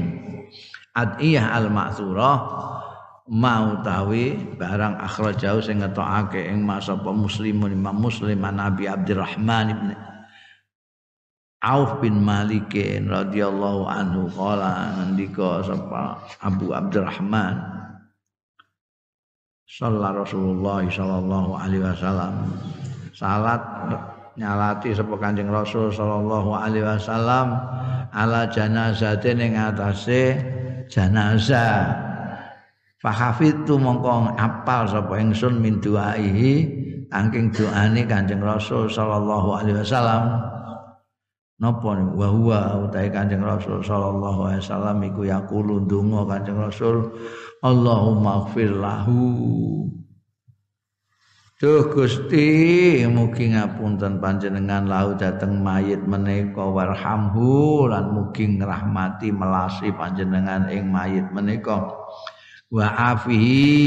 [0.98, 2.34] adiyah al maksura
[3.30, 9.90] mau tawi barang akhrajau sing ngetokake ing masa muslimun Imam Muslim Nabi Abdurrahman ibn
[11.64, 12.76] Auf bin Malik
[13.08, 17.56] radhiyallahu anhu qala ngendika sapa Abu Abdurrahman
[19.64, 22.52] sallallahu Rasulullah sallallahu alaihi wasallam.
[23.16, 23.64] Salat
[24.38, 27.54] nyalati sapa Kanjeng Rasul sallallahu alaihi wasallam
[28.14, 30.38] ala janazatin ing atase
[30.90, 32.14] janazah
[33.04, 36.72] Fahafidtu mongko apal sapa ingsun min duaihi
[37.12, 40.40] angking doane Kanjeng Rasul sallallahu alaihi wasallam.
[41.60, 47.12] Napa wa huwa utahe Kanjeng Rasul sallallahu alaihi wasallam iku yaqulu ndonga Kanjeng Rasul
[47.60, 49.20] Allahumma ighfir lahu
[51.64, 56.60] Duh Gusti mugi ngapunten panjenengan lahu dateng mayit menika.
[56.60, 61.88] Warhamhu lan mugi ngrahmati melasi panjenengan ing mayit menika.
[62.68, 63.80] Wa afihi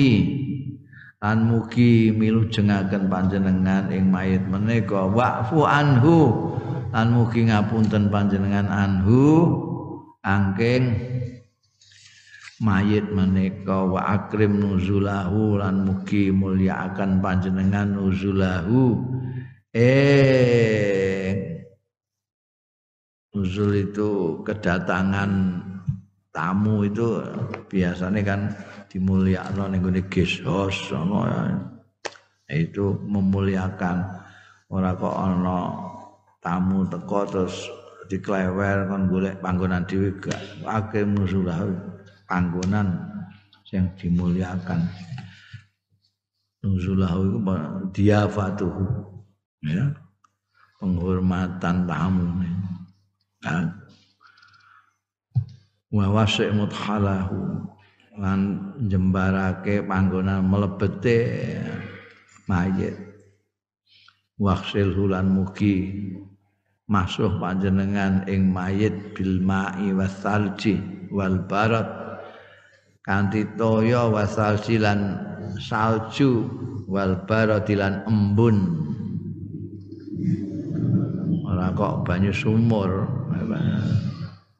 [1.20, 5.12] lan mugi milu jengaken panjenengan ing mayit menika.
[5.12, 6.18] Wa'fu anhu
[6.96, 9.52] lan mugi ngapunten panjenengan anhu
[10.24, 10.96] angking
[12.64, 18.96] mayit menika wa akrim nuzulahu lan mugi mulyakaken panjenengan nuzulahu.
[19.76, 21.56] Eh
[23.36, 25.60] nuzul itu kedatangan
[26.32, 27.20] tamu itu
[27.68, 28.40] biasanya kan
[28.88, 30.88] dimuliakan ning gone guest house
[32.48, 34.06] itu memuliakan
[34.72, 35.58] ora kok ana
[36.40, 37.68] tamu teko terus
[38.06, 40.38] diklewer kon golek panggonan dhewe gak.
[40.64, 41.66] Akeh musulah
[42.26, 43.16] panggonan
[43.70, 44.86] yang dimuliakan.
[46.62, 47.38] Nuzulahu itu
[47.94, 48.84] diafatuhu.
[49.66, 49.94] Ya.
[50.76, 52.54] Penghormatan tamu ya.
[55.90, 57.64] wa wasi' muthalahu.
[58.16, 61.18] Lan jembarake panggonan melebete.
[62.46, 62.94] Mayit.
[64.36, 66.12] Waksil hulan mugi.
[66.86, 70.78] Masuh panjenengan ing mayit bil ma'i wasalji
[71.10, 71.95] wal barat
[73.06, 75.14] kanthi toya wasalji lan
[75.62, 76.50] salju
[76.90, 78.58] wal barat lan embun.
[81.46, 83.06] Ora kok banyu sumur.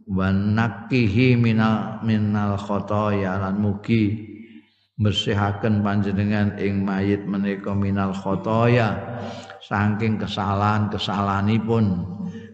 [0.07, 4.22] Wa nakihi minal minal khotoya lan mugi
[4.97, 8.94] bersihaken panjenengan ing mayit menika minal khotoya
[9.66, 12.07] saking kesalahan-kesalahanipun.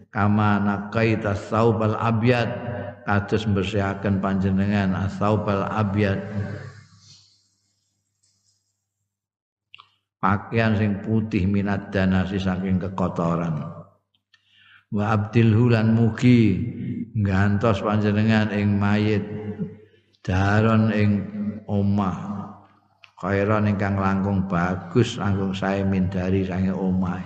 [0.09, 2.72] Kama naqaita saubal abyad
[3.03, 6.19] kados bersihaken panjenengan asaubal abyad.
[10.23, 13.59] Pakaian sing putih minat danasi saking kekotoran.
[14.87, 16.63] Wa abdil hulan mugi
[17.11, 19.23] ngantos panjenengan ing mayit.
[20.23, 21.09] Daron ing
[21.67, 22.31] omah.
[23.19, 27.19] Khairan ingkang langkung bagus langkung sae min dari sange omah.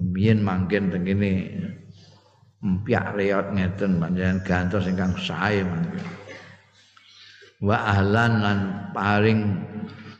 [0.00, 1.32] Mien mangken teng kene
[2.62, 5.66] mpiak reot ngeten panjenengan gantos ingkang sae.
[7.62, 8.58] Wa ahlan lan
[8.94, 9.40] paring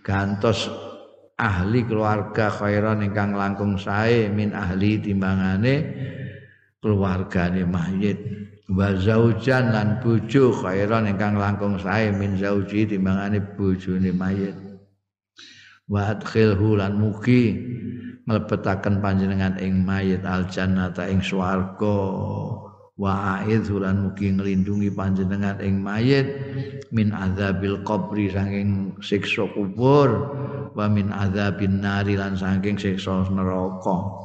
[0.03, 0.67] gantos
[1.39, 5.75] ahli keluarga khairan ingkang langkung sae min ahli timbangane
[6.83, 8.19] keluargane mayit.
[8.71, 14.55] Wa zaujan lan bojo khairan ingkang langkung sae min zauji timbangane bojone mayit.
[15.87, 17.43] Wa adkhilhu lan mugi
[18.27, 21.99] mlebetaken panjenengan ing mayit al jannata ing swarga.
[22.93, 26.27] Wa aidhu lan mugi nglindungi panjenengan ing mayit.
[26.95, 30.11] Min azabil qabri saking siksa kubur.
[30.77, 34.23] Wa min azabin nari lan saking siksa neraka.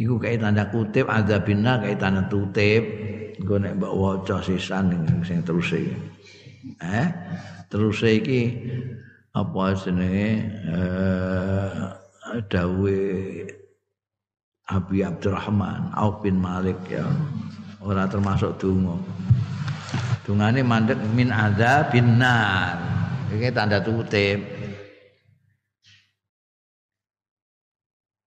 [0.00, 2.84] Iku kae tanda kutip azabin nar kae tanda tutip.
[3.36, 4.92] Engko nek mbok waca sisan
[5.26, 5.72] sing terus
[6.80, 7.08] eh?
[7.68, 8.40] Terus iki
[9.32, 10.28] apa jenenge?
[10.68, 12.98] Eh dawe
[14.72, 17.04] Abi Abdurrahman Auf bin Malik ya.
[17.82, 18.96] Ora termasuk donga.
[20.22, 22.78] Dungane mandek min ada nar.
[23.32, 24.38] Iki tanda kutip.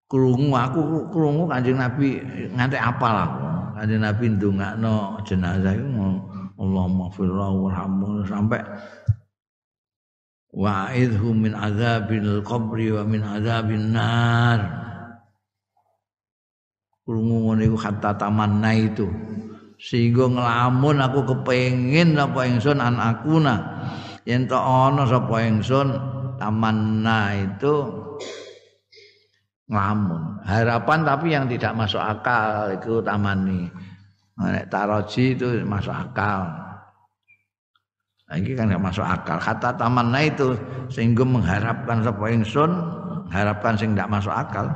[0.06, 2.22] Krungu aku krungu Kanjeng Nabi
[2.54, 3.42] nganti apal aku.
[3.74, 6.22] Kanjeng Nabi ndongakno jenazah iku
[6.56, 8.62] Allahumma firlahu warhamhu sampai
[10.56, 14.60] wa'idhum min azabil qabri wa min azabin nar.
[17.04, 19.06] Krungu ngene iku hatta tamanna itu.
[19.76, 23.56] Sehingga ngelamun aku kepengin apa ingsun an akuna.
[24.24, 25.92] Yen to ana sapa ingsun
[26.40, 27.74] tamanna itu
[29.68, 30.42] ngelamun.
[30.42, 33.70] Harapan tapi yang tidak masuk akal itu tamani
[34.36, 36.65] nek taroji itu masuk akal
[38.26, 39.38] Nah, ini kan gak masuk akal.
[39.38, 40.58] Kata tamanna itu
[40.90, 42.70] sehingga mengharapkan sapa ingsun,
[43.30, 44.66] harapkan sing ndak masuk akal.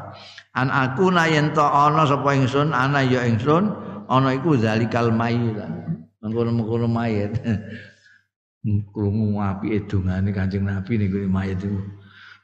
[0.55, 3.75] An aku na yen to ana sapa ingsun, ana ya ingsun,
[4.07, 5.59] ana iku zalikal mayit.
[6.23, 7.35] Mengkono-mengkono mayit.
[8.95, 11.75] Krungu apike dongane Kanjeng Nabi niku mayit itu.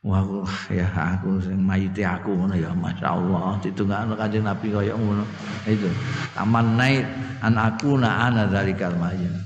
[0.07, 0.23] Wah,
[0.71, 5.23] ya aku sing mayite aku ngono ya masyaallah ditungakno Kanjeng Nabi kaya ngono.
[5.71, 5.87] Itu.
[6.35, 7.07] Taman naik
[7.47, 9.46] an aku na ana zalikal mayit.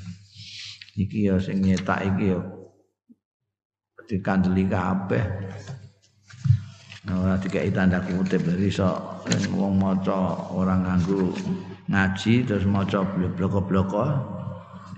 [0.96, 2.40] Iki ya sing nyetak iki ya.
[4.10, 5.22] Dikandeli kabeh.
[7.10, 8.42] Ora dikai tanda kutip.
[8.42, 8.90] Dari iso
[9.54, 11.34] wong maca orang nganggo
[11.90, 13.94] ngaji terus maca blok-blok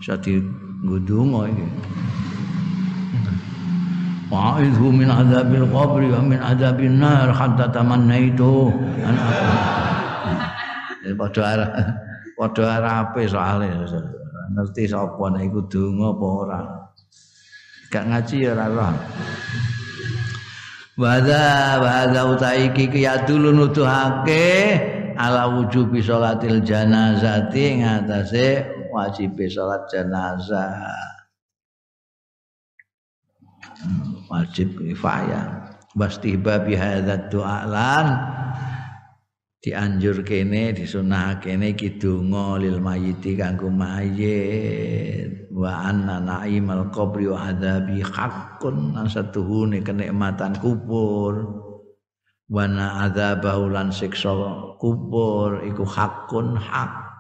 [0.01, 1.67] iso digundungo iki.
[4.33, 8.73] Wa'idhu min azabil qabri wa min azabin nar hatta tamannaitu.
[9.05, 9.45] An aku.
[11.21, 11.71] Padha arah
[12.41, 13.69] padha arape soalé.
[14.53, 16.61] Ngerti sapa nek iku donga apa ora?
[17.93, 18.95] Gak ngaji ya ora roh.
[21.01, 24.77] Wada wada utaiki ki ya dulu nuduhake
[25.17, 31.01] ala wujubi salatil janazati ngatasé wajib salat jenazah.
[34.29, 35.63] Wajib kifayah.
[35.93, 38.07] Wastihbab hadzal du'a lan
[39.63, 45.47] dianjur kene disunah kene iki donga lil mayiti kanggo mayit.
[45.55, 51.47] Wa anna naimal qabri wa adzabi haqqun satuhune kenikmatan kubur.
[52.51, 54.35] Wa na adzabahu lan siksa
[54.83, 57.15] kubur iku hakun hak.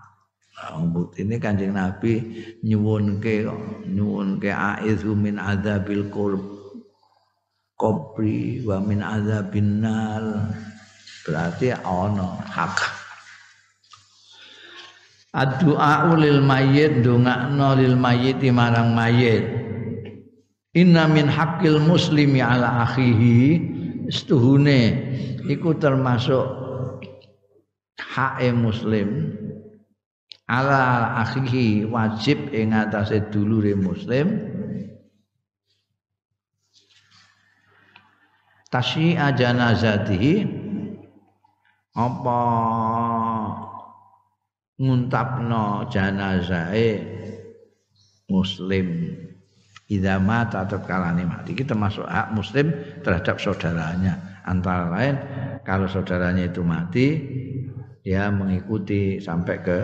[1.18, 2.22] Ini kanjeng Nabi
[2.62, 3.46] nyuwunke
[3.88, 6.42] nyuwunke aizu min adzabil qurb
[7.74, 10.22] qabri wa min adzabin nar
[11.22, 13.02] berarti ana hak
[15.32, 19.48] Addu'a lil mayyit dongakno lil mayyiti marang mayyit.
[20.76, 23.60] Inna min haqqil muslimi ala akhihi
[24.12, 24.92] setuhune
[25.48, 26.44] iku termasuk
[27.96, 29.32] hak muslim.
[30.52, 34.36] Ala akhihi wajib ing atase dulure muslim.
[38.68, 40.61] Tasyi'a janazatihi
[41.92, 42.40] apa
[44.80, 46.88] nguntapno janazahe
[48.32, 49.16] muslim?
[49.92, 51.52] Idza mata tatkalane mati.
[51.52, 52.72] Kita termasuk hak muslim
[53.04, 54.40] terhadap saudaranya.
[54.48, 55.14] Antara lain
[55.62, 57.06] kalau saudaranya itu mati
[58.02, 59.78] dia mengikuti sampai ke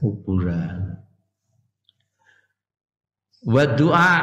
[0.00, 0.96] kuburan.
[3.44, 4.14] Wa doa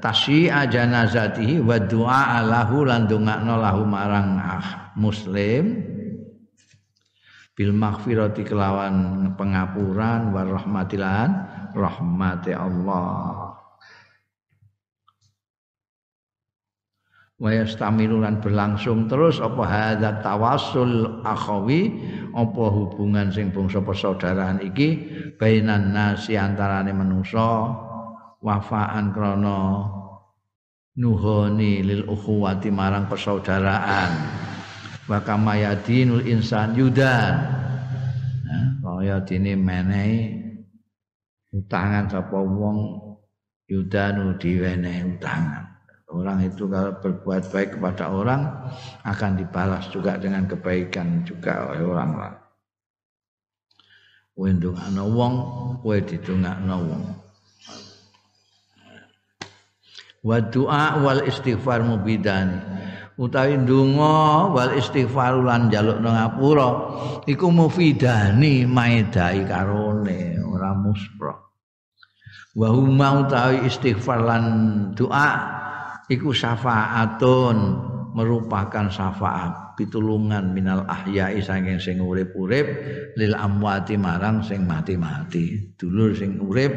[0.00, 5.80] tasyi'a janazatihi wa du'a lahu lan dongakno lahu marang ah, muslim
[7.56, 11.28] bil maghfirati kelawan pengapuran wa rahmatilan
[11.72, 13.56] rahmati Allah.
[17.40, 21.88] Wa yastamilu lan berlangsung terus apa hadza tawassul akhawi
[22.36, 24.88] apa hubungan sing bangsa persaudaraan iki
[25.40, 27.76] bainan nasi antarane manusa
[28.44, 29.88] wafaan krana
[31.00, 34.12] nuhoni lil ukhuwati marang persaudaraan
[35.10, 37.34] wa kama yadinul insan yudan
[38.78, 40.38] kaya dene menehi
[41.50, 42.78] utangan sapa wong
[43.66, 45.70] yudanu diwenehi utangan
[46.10, 48.42] Orang itu kalau berbuat baik kepada orang
[49.06, 52.38] akan dibalas juga dengan kebaikan juga oleh orang lain.
[54.34, 55.34] Kowe ndongakno wong,
[55.86, 57.04] kowe didongakno wong.
[60.26, 62.58] Wa du'a wal istighfar mubidani.
[63.20, 66.68] Utawi ndonga wal istighfar lan njalukno ngapura
[67.28, 71.52] iku mufidani maedai karone ora muspro.
[72.56, 74.44] Wa huma utawi istighfar lan
[74.96, 75.28] doa
[76.08, 77.56] iku syafaatun
[78.16, 82.66] merupakan syafaat pitulungan minal ahyai saking sing urip-urip
[83.20, 86.72] lil amwati marang sing mati-mati dulur sing urip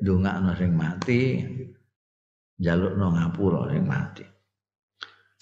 [0.00, 1.20] ndongakno sing mati
[2.58, 4.31] njalukno ngapura sing mati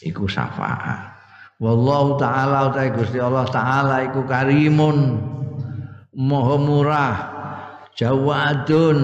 [0.05, 1.11] iku syafaat.
[1.61, 5.21] Wallahu taala utai Gusti Allah taala iku karimun.
[6.17, 7.17] Maha murah.
[7.93, 8.99] Jawadun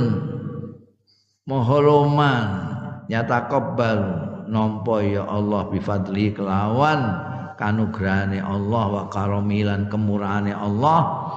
[1.45, 2.47] maha roman.
[3.13, 4.01] Nyata kobal
[4.49, 7.01] nampa ya Allah bifadli kelawan
[7.61, 11.29] kanugrahane Allah wa karamilan kemurahane Allah.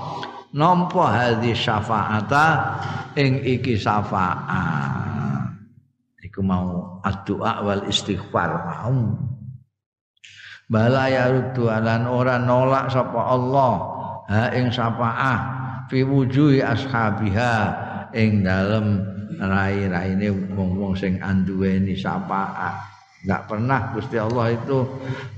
[0.55, 2.47] Nampa hadhi syafaata
[3.19, 5.51] ing iki syafaat.
[6.25, 8.49] Iku mau addu'a wal istighfar.
[8.65, 9.19] Mau
[10.69, 11.33] bala ya
[11.81, 13.73] lan ora nolak sapa Allah
[14.29, 15.39] ha ing syafaah
[15.89, 17.53] fi wujuhi ashabiha
[18.13, 19.01] ing dalem
[19.41, 22.89] rai-raine wong-wong sing anduweni syafaat
[23.19, 24.77] Enggak pernah Gusti Allah itu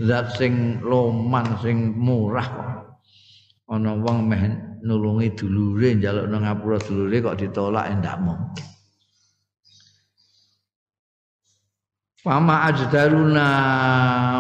[0.06, 2.46] zat sing loman sing murah.
[3.66, 4.44] Ana wong meh
[4.86, 8.68] nulungi dulure njaluk nang ngapura dulure kok ditolak ndak mungkin.
[12.22, 13.50] Fama ajdaruna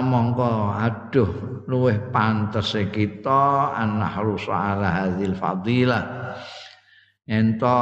[0.06, 0.54] mongko.
[0.78, 6.38] Aduh luweh pantes kita anahru ala hadzal fadilah.
[7.26, 7.82] Ento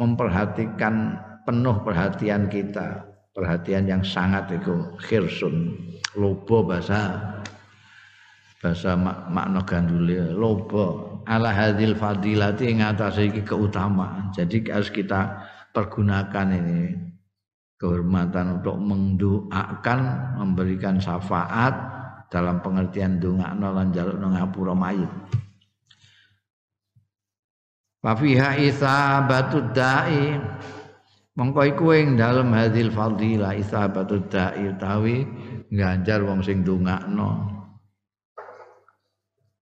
[0.00, 3.04] memperhatikan penuh perhatian kita.
[3.36, 5.76] Perhatian yang sangat itu khirsun.
[6.16, 7.20] Lobo bahasa
[8.64, 10.32] bahasa mak makna gandule.
[10.32, 14.32] Lobo ala hadil fadilati ing atase iki keutamaan.
[14.32, 15.36] Jadi harus kita
[15.76, 17.12] pergunakan ini
[17.76, 19.98] kehormatan untuk mendoakan
[20.40, 21.76] memberikan syafaat
[22.32, 25.12] dalam pengertian dongakno lan jalukno ngapura mayit.
[28.00, 30.40] Wa fiha isabatud da'i.
[31.36, 35.28] Mongko iku ing dalem hadil fadilah isabatud da'i utawi
[35.68, 37.52] ganjar wong sing ndongakno.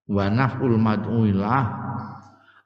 [0.07, 1.65] Wa naf'ul mad'uilah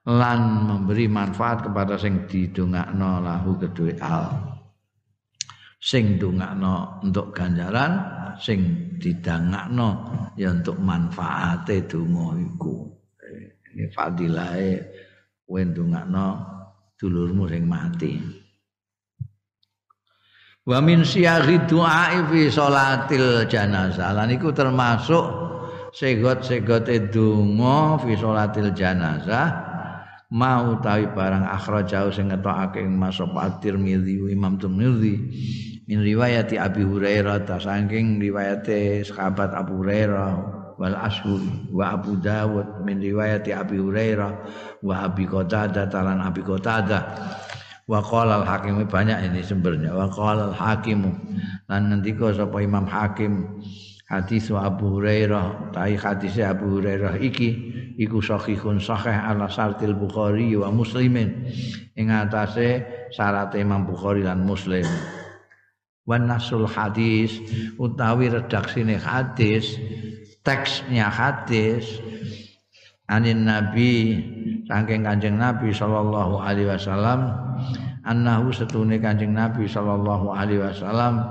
[0.08, 4.57] lan memberi manfaat kepada sing didongakno lahu kedue al
[5.78, 8.02] sing ndongakno untuk ganjaran
[8.38, 9.90] sing didangakno
[10.34, 12.86] ya untuk manfaate donga iku.
[13.74, 14.70] Ini fadilahe
[15.46, 16.26] kowe ndongakno
[16.98, 18.12] dulurmu sing mati.
[20.68, 24.12] Wa min siyaghi du'a fi salatil janazah.
[24.12, 25.24] Lan iku termasuk
[25.94, 29.67] segot-segote donga fi salatil janazah
[30.28, 35.14] mau tawi barang akhrajau sing ngetokake masuk At-Tirmizi Imam Tirmizi
[35.88, 41.42] min riwayati Abi Hurairah ta saking riwayate sahabat Abu Hurairah wal ashur
[41.74, 42.86] wa Abu Dawud.
[42.86, 44.32] Min riwayati Abi Hurairah
[44.84, 47.02] wa Abi Qatadah talan Abi Qatadah.
[47.88, 49.96] Wa qala al hakim banyak ini sumbernya.
[49.96, 51.08] Wa qala al hakim
[51.66, 53.64] lan ngendika sapa Imam Hakim
[54.08, 57.48] hadis Abu Hurairah tai hadis Abu Hurairah iki
[58.00, 61.52] iku sahihun sahih ala sartil Bukhari wa Muslimin.
[61.92, 64.88] Ing atase syarat Imam Bukhari lan Muslim.
[66.08, 67.36] Wan nasul hadis
[67.76, 69.76] utawi redaksine hadis
[70.40, 71.84] teksnya hadis
[73.12, 74.16] anin nabi
[74.64, 77.28] saking kanjeng nabi sallallahu alaihi wasallam
[78.08, 81.28] annahu setune kanjeng nabi sallallahu alaihi wasallam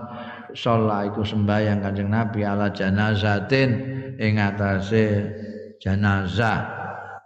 [0.55, 3.69] sholat iku sembahyang kanjeng nabi ala janazatin
[4.15, 5.05] ing atase
[5.81, 6.77] janazah.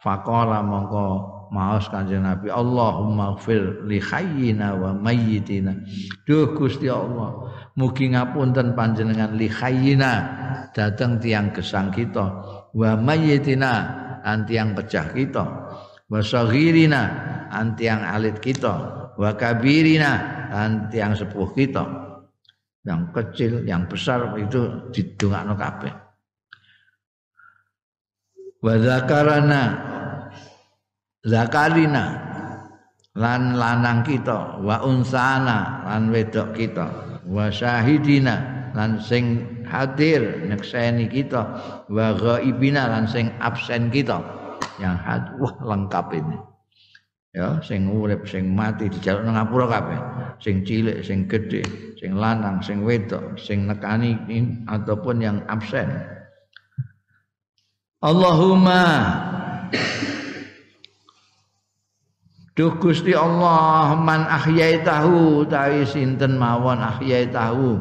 [0.01, 1.05] Faqala mongko
[1.53, 5.77] maos kanjeng nabi Allahumma gfir li hayyina wa mayyitina.
[6.25, 10.13] Duh Gusti Allah mugi ngapunten panjenengan li hayyina
[10.73, 12.25] dateng tiang gesang kita.
[12.73, 13.73] Wa mayyitina
[14.25, 15.45] anti yang pecah kita.
[16.09, 17.01] Wa saghirina
[17.53, 18.73] anti yang alit kita.
[19.21, 22.00] Wa kabirina anti yang sepuh kita
[22.81, 25.93] yang kecil yang besar itu didongakno kabeh.
[28.61, 29.63] Wa zakarana
[31.25, 32.05] zakarina
[33.17, 36.87] lan lanang kita wa unsana lan wedok kita
[37.25, 41.41] wa syahidina lan sing hadir nyekseni kita
[41.89, 44.21] wa ghaibina lan sing absen kita.
[44.81, 46.50] Yang had wah lengkap ini
[47.31, 49.99] ya sing urip sing mati dijaluk nang ngapura kabeh.
[50.43, 51.63] Sing cilik sing gede
[52.01, 54.17] sing lanang sing wedok sing nekani
[54.67, 55.87] ataupun yang absen.
[58.01, 58.83] Allahumma.
[62.51, 67.79] Duh Gusti Allah man ahyaitahu tawi sinten mawon ahyaitahu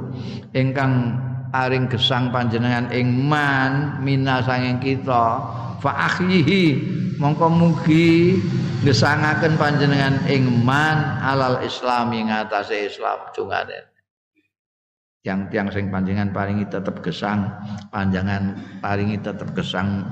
[0.54, 1.18] ingkang
[1.50, 5.42] aring gesang panjenengan ing man mina sanging kita
[5.80, 6.64] fa akhyihi
[7.16, 8.38] mongko mugi
[8.84, 13.90] gesangaken panjenengan ing man alal islam ing atase Islam jungane
[15.20, 17.44] yang tiang sing panjenengan paringi tetep gesang
[17.92, 20.08] panjangan paringi tetep gesang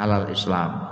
[0.00, 0.90] alal Islam.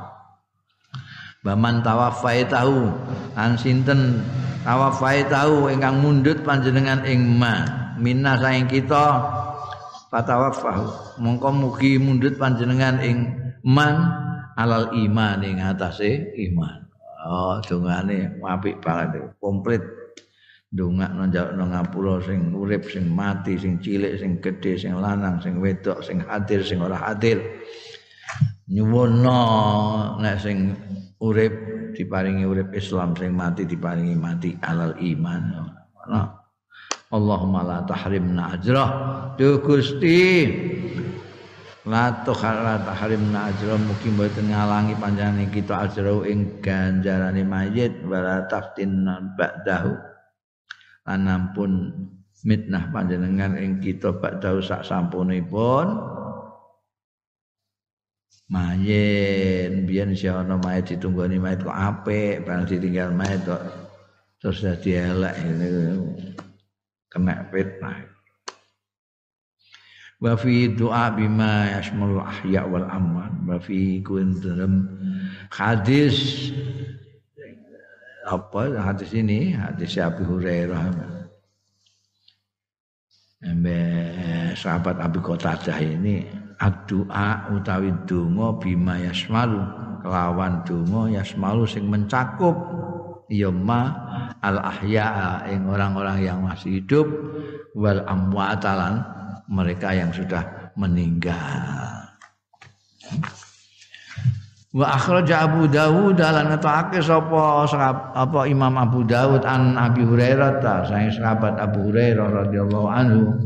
[1.42, 2.86] Baman tawafai tahu
[3.34, 4.22] an sinten
[4.62, 7.66] tawafai tahu ingkang mundut panjenengan ing ma
[7.98, 9.26] minna saing kita
[10.12, 13.96] fatawaffahu mongko mugi mundut panjenengan ing man
[14.58, 16.86] alal iman ing atase iman.
[17.22, 19.82] Oh dongane apik banget komplit.
[20.72, 25.60] Dongak nang nang ngapura sing urip sing mati sing cilik sing gedhe sing lanang sing
[25.60, 27.44] wedok sing hadir sing ora hadir
[28.72, 29.36] nyuwunna
[30.16, 30.72] nek sing
[31.20, 31.52] urip
[31.92, 35.42] diparingi urip Islam sing mati diparingi mati alal iman.
[37.12, 38.90] Allahumma la tahrimna ajrah.
[39.36, 40.48] Duh Gusti
[41.82, 49.02] la tukhara tahrimna ajrah mugi mboten ngalangi panjenengan kita ajrah ing ganjarane mayit wala taftin
[49.34, 49.92] ba'dahu.
[51.02, 51.90] Lan ampun
[52.46, 55.98] mitnah panjenengan ing kita ba'dahu sak sampunipun.
[58.52, 63.64] Mayit biyen si ana mayit ditunggoni mayit kok apik barang ditinggal mayit kok
[64.38, 65.34] terus dadi elek
[67.08, 67.96] kena fitnah
[70.22, 70.38] wa
[70.78, 74.86] doa bima yashmul ahya wal aman wa fi kun dalam
[75.50, 76.54] hadis
[78.22, 79.50] apa hadis ini?
[79.50, 80.94] Hadis Abu Hurairah.
[83.42, 83.78] Embe
[84.54, 86.22] sahabat Abu Qatadah ini
[86.62, 89.58] addu'a utawi donga bima yasmalu
[90.06, 92.54] kelawan donga yasmalu sing mencakup.
[93.26, 93.90] Ya ma
[94.38, 97.08] al ahya ing orang-orang yang masih hidup
[97.74, 99.02] wal amwatalan
[99.52, 102.08] mereka yang sudah meninggal.
[104.72, 107.68] Wa akhraja Abu Dawud lan ngetake sapa
[108.16, 113.36] apa Imam Abu Dawud an Abi Hurairah ta saking sahabat Abu Hurairah radhiyallahu anhu.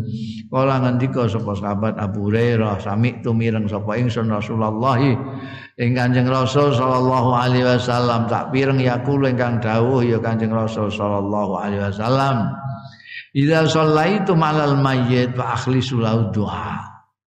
[0.46, 6.70] Kala ngendika sapa sahabat Abu Hurairah sami tu mireng sapa ingsun Rasulullah ing Kanjeng Rasul
[6.70, 8.30] sallallahu alaihi wasallam.
[8.30, 12.54] Tak pireng yakul ingkang dawuh ya Kanjeng Rasul sallallahu alaihi wasallam
[13.36, 16.96] Idza shallaitu malal mayyit fa akhlisu lahu du'a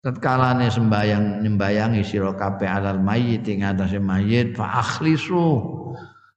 [0.06, 5.74] tatkalane sembayang nyembayangi sira kabeh alal mayit ing atase mayit fa akhlisu.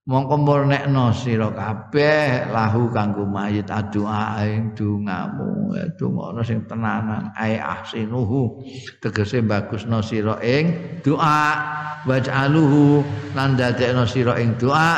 [0.09, 8.57] Mongko murnekno sira kabeh lahu kanggo mayit adua ing dongamu dongono sing tenanan ai ahsinuhu.
[8.97, 11.43] Tegese bagusno sira ing doa
[12.09, 13.05] waj'aluhu
[13.37, 14.97] lan dadekno sira ing doa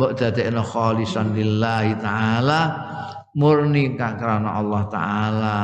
[0.00, 2.60] mbok dadekno khalisan lillahi taala
[3.38, 5.58] murni kang Allah taala.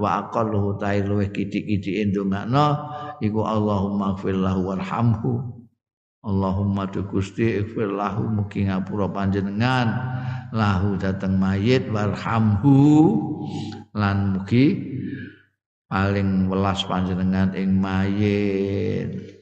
[0.00, 2.66] Wa aqalluhu ta'ala luweh kidik-kidike ndongakno
[3.20, 5.32] iku Allahumma ighfir lahu warhamhu.
[6.24, 9.92] Allahumma tu Gusti ighfir lahu mugi ngapura panjenengan.
[10.56, 12.74] Lahu dateng mayit warhamhu.
[13.92, 14.96] Lan mugi
[15.92, 19.36] paling welas panjenengan ing mayit.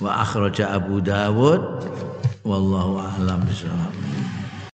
[0.00, 1.62] Wa akhraja Abu Dawud
[2.44, 3.94] wallahu a'lam bishawab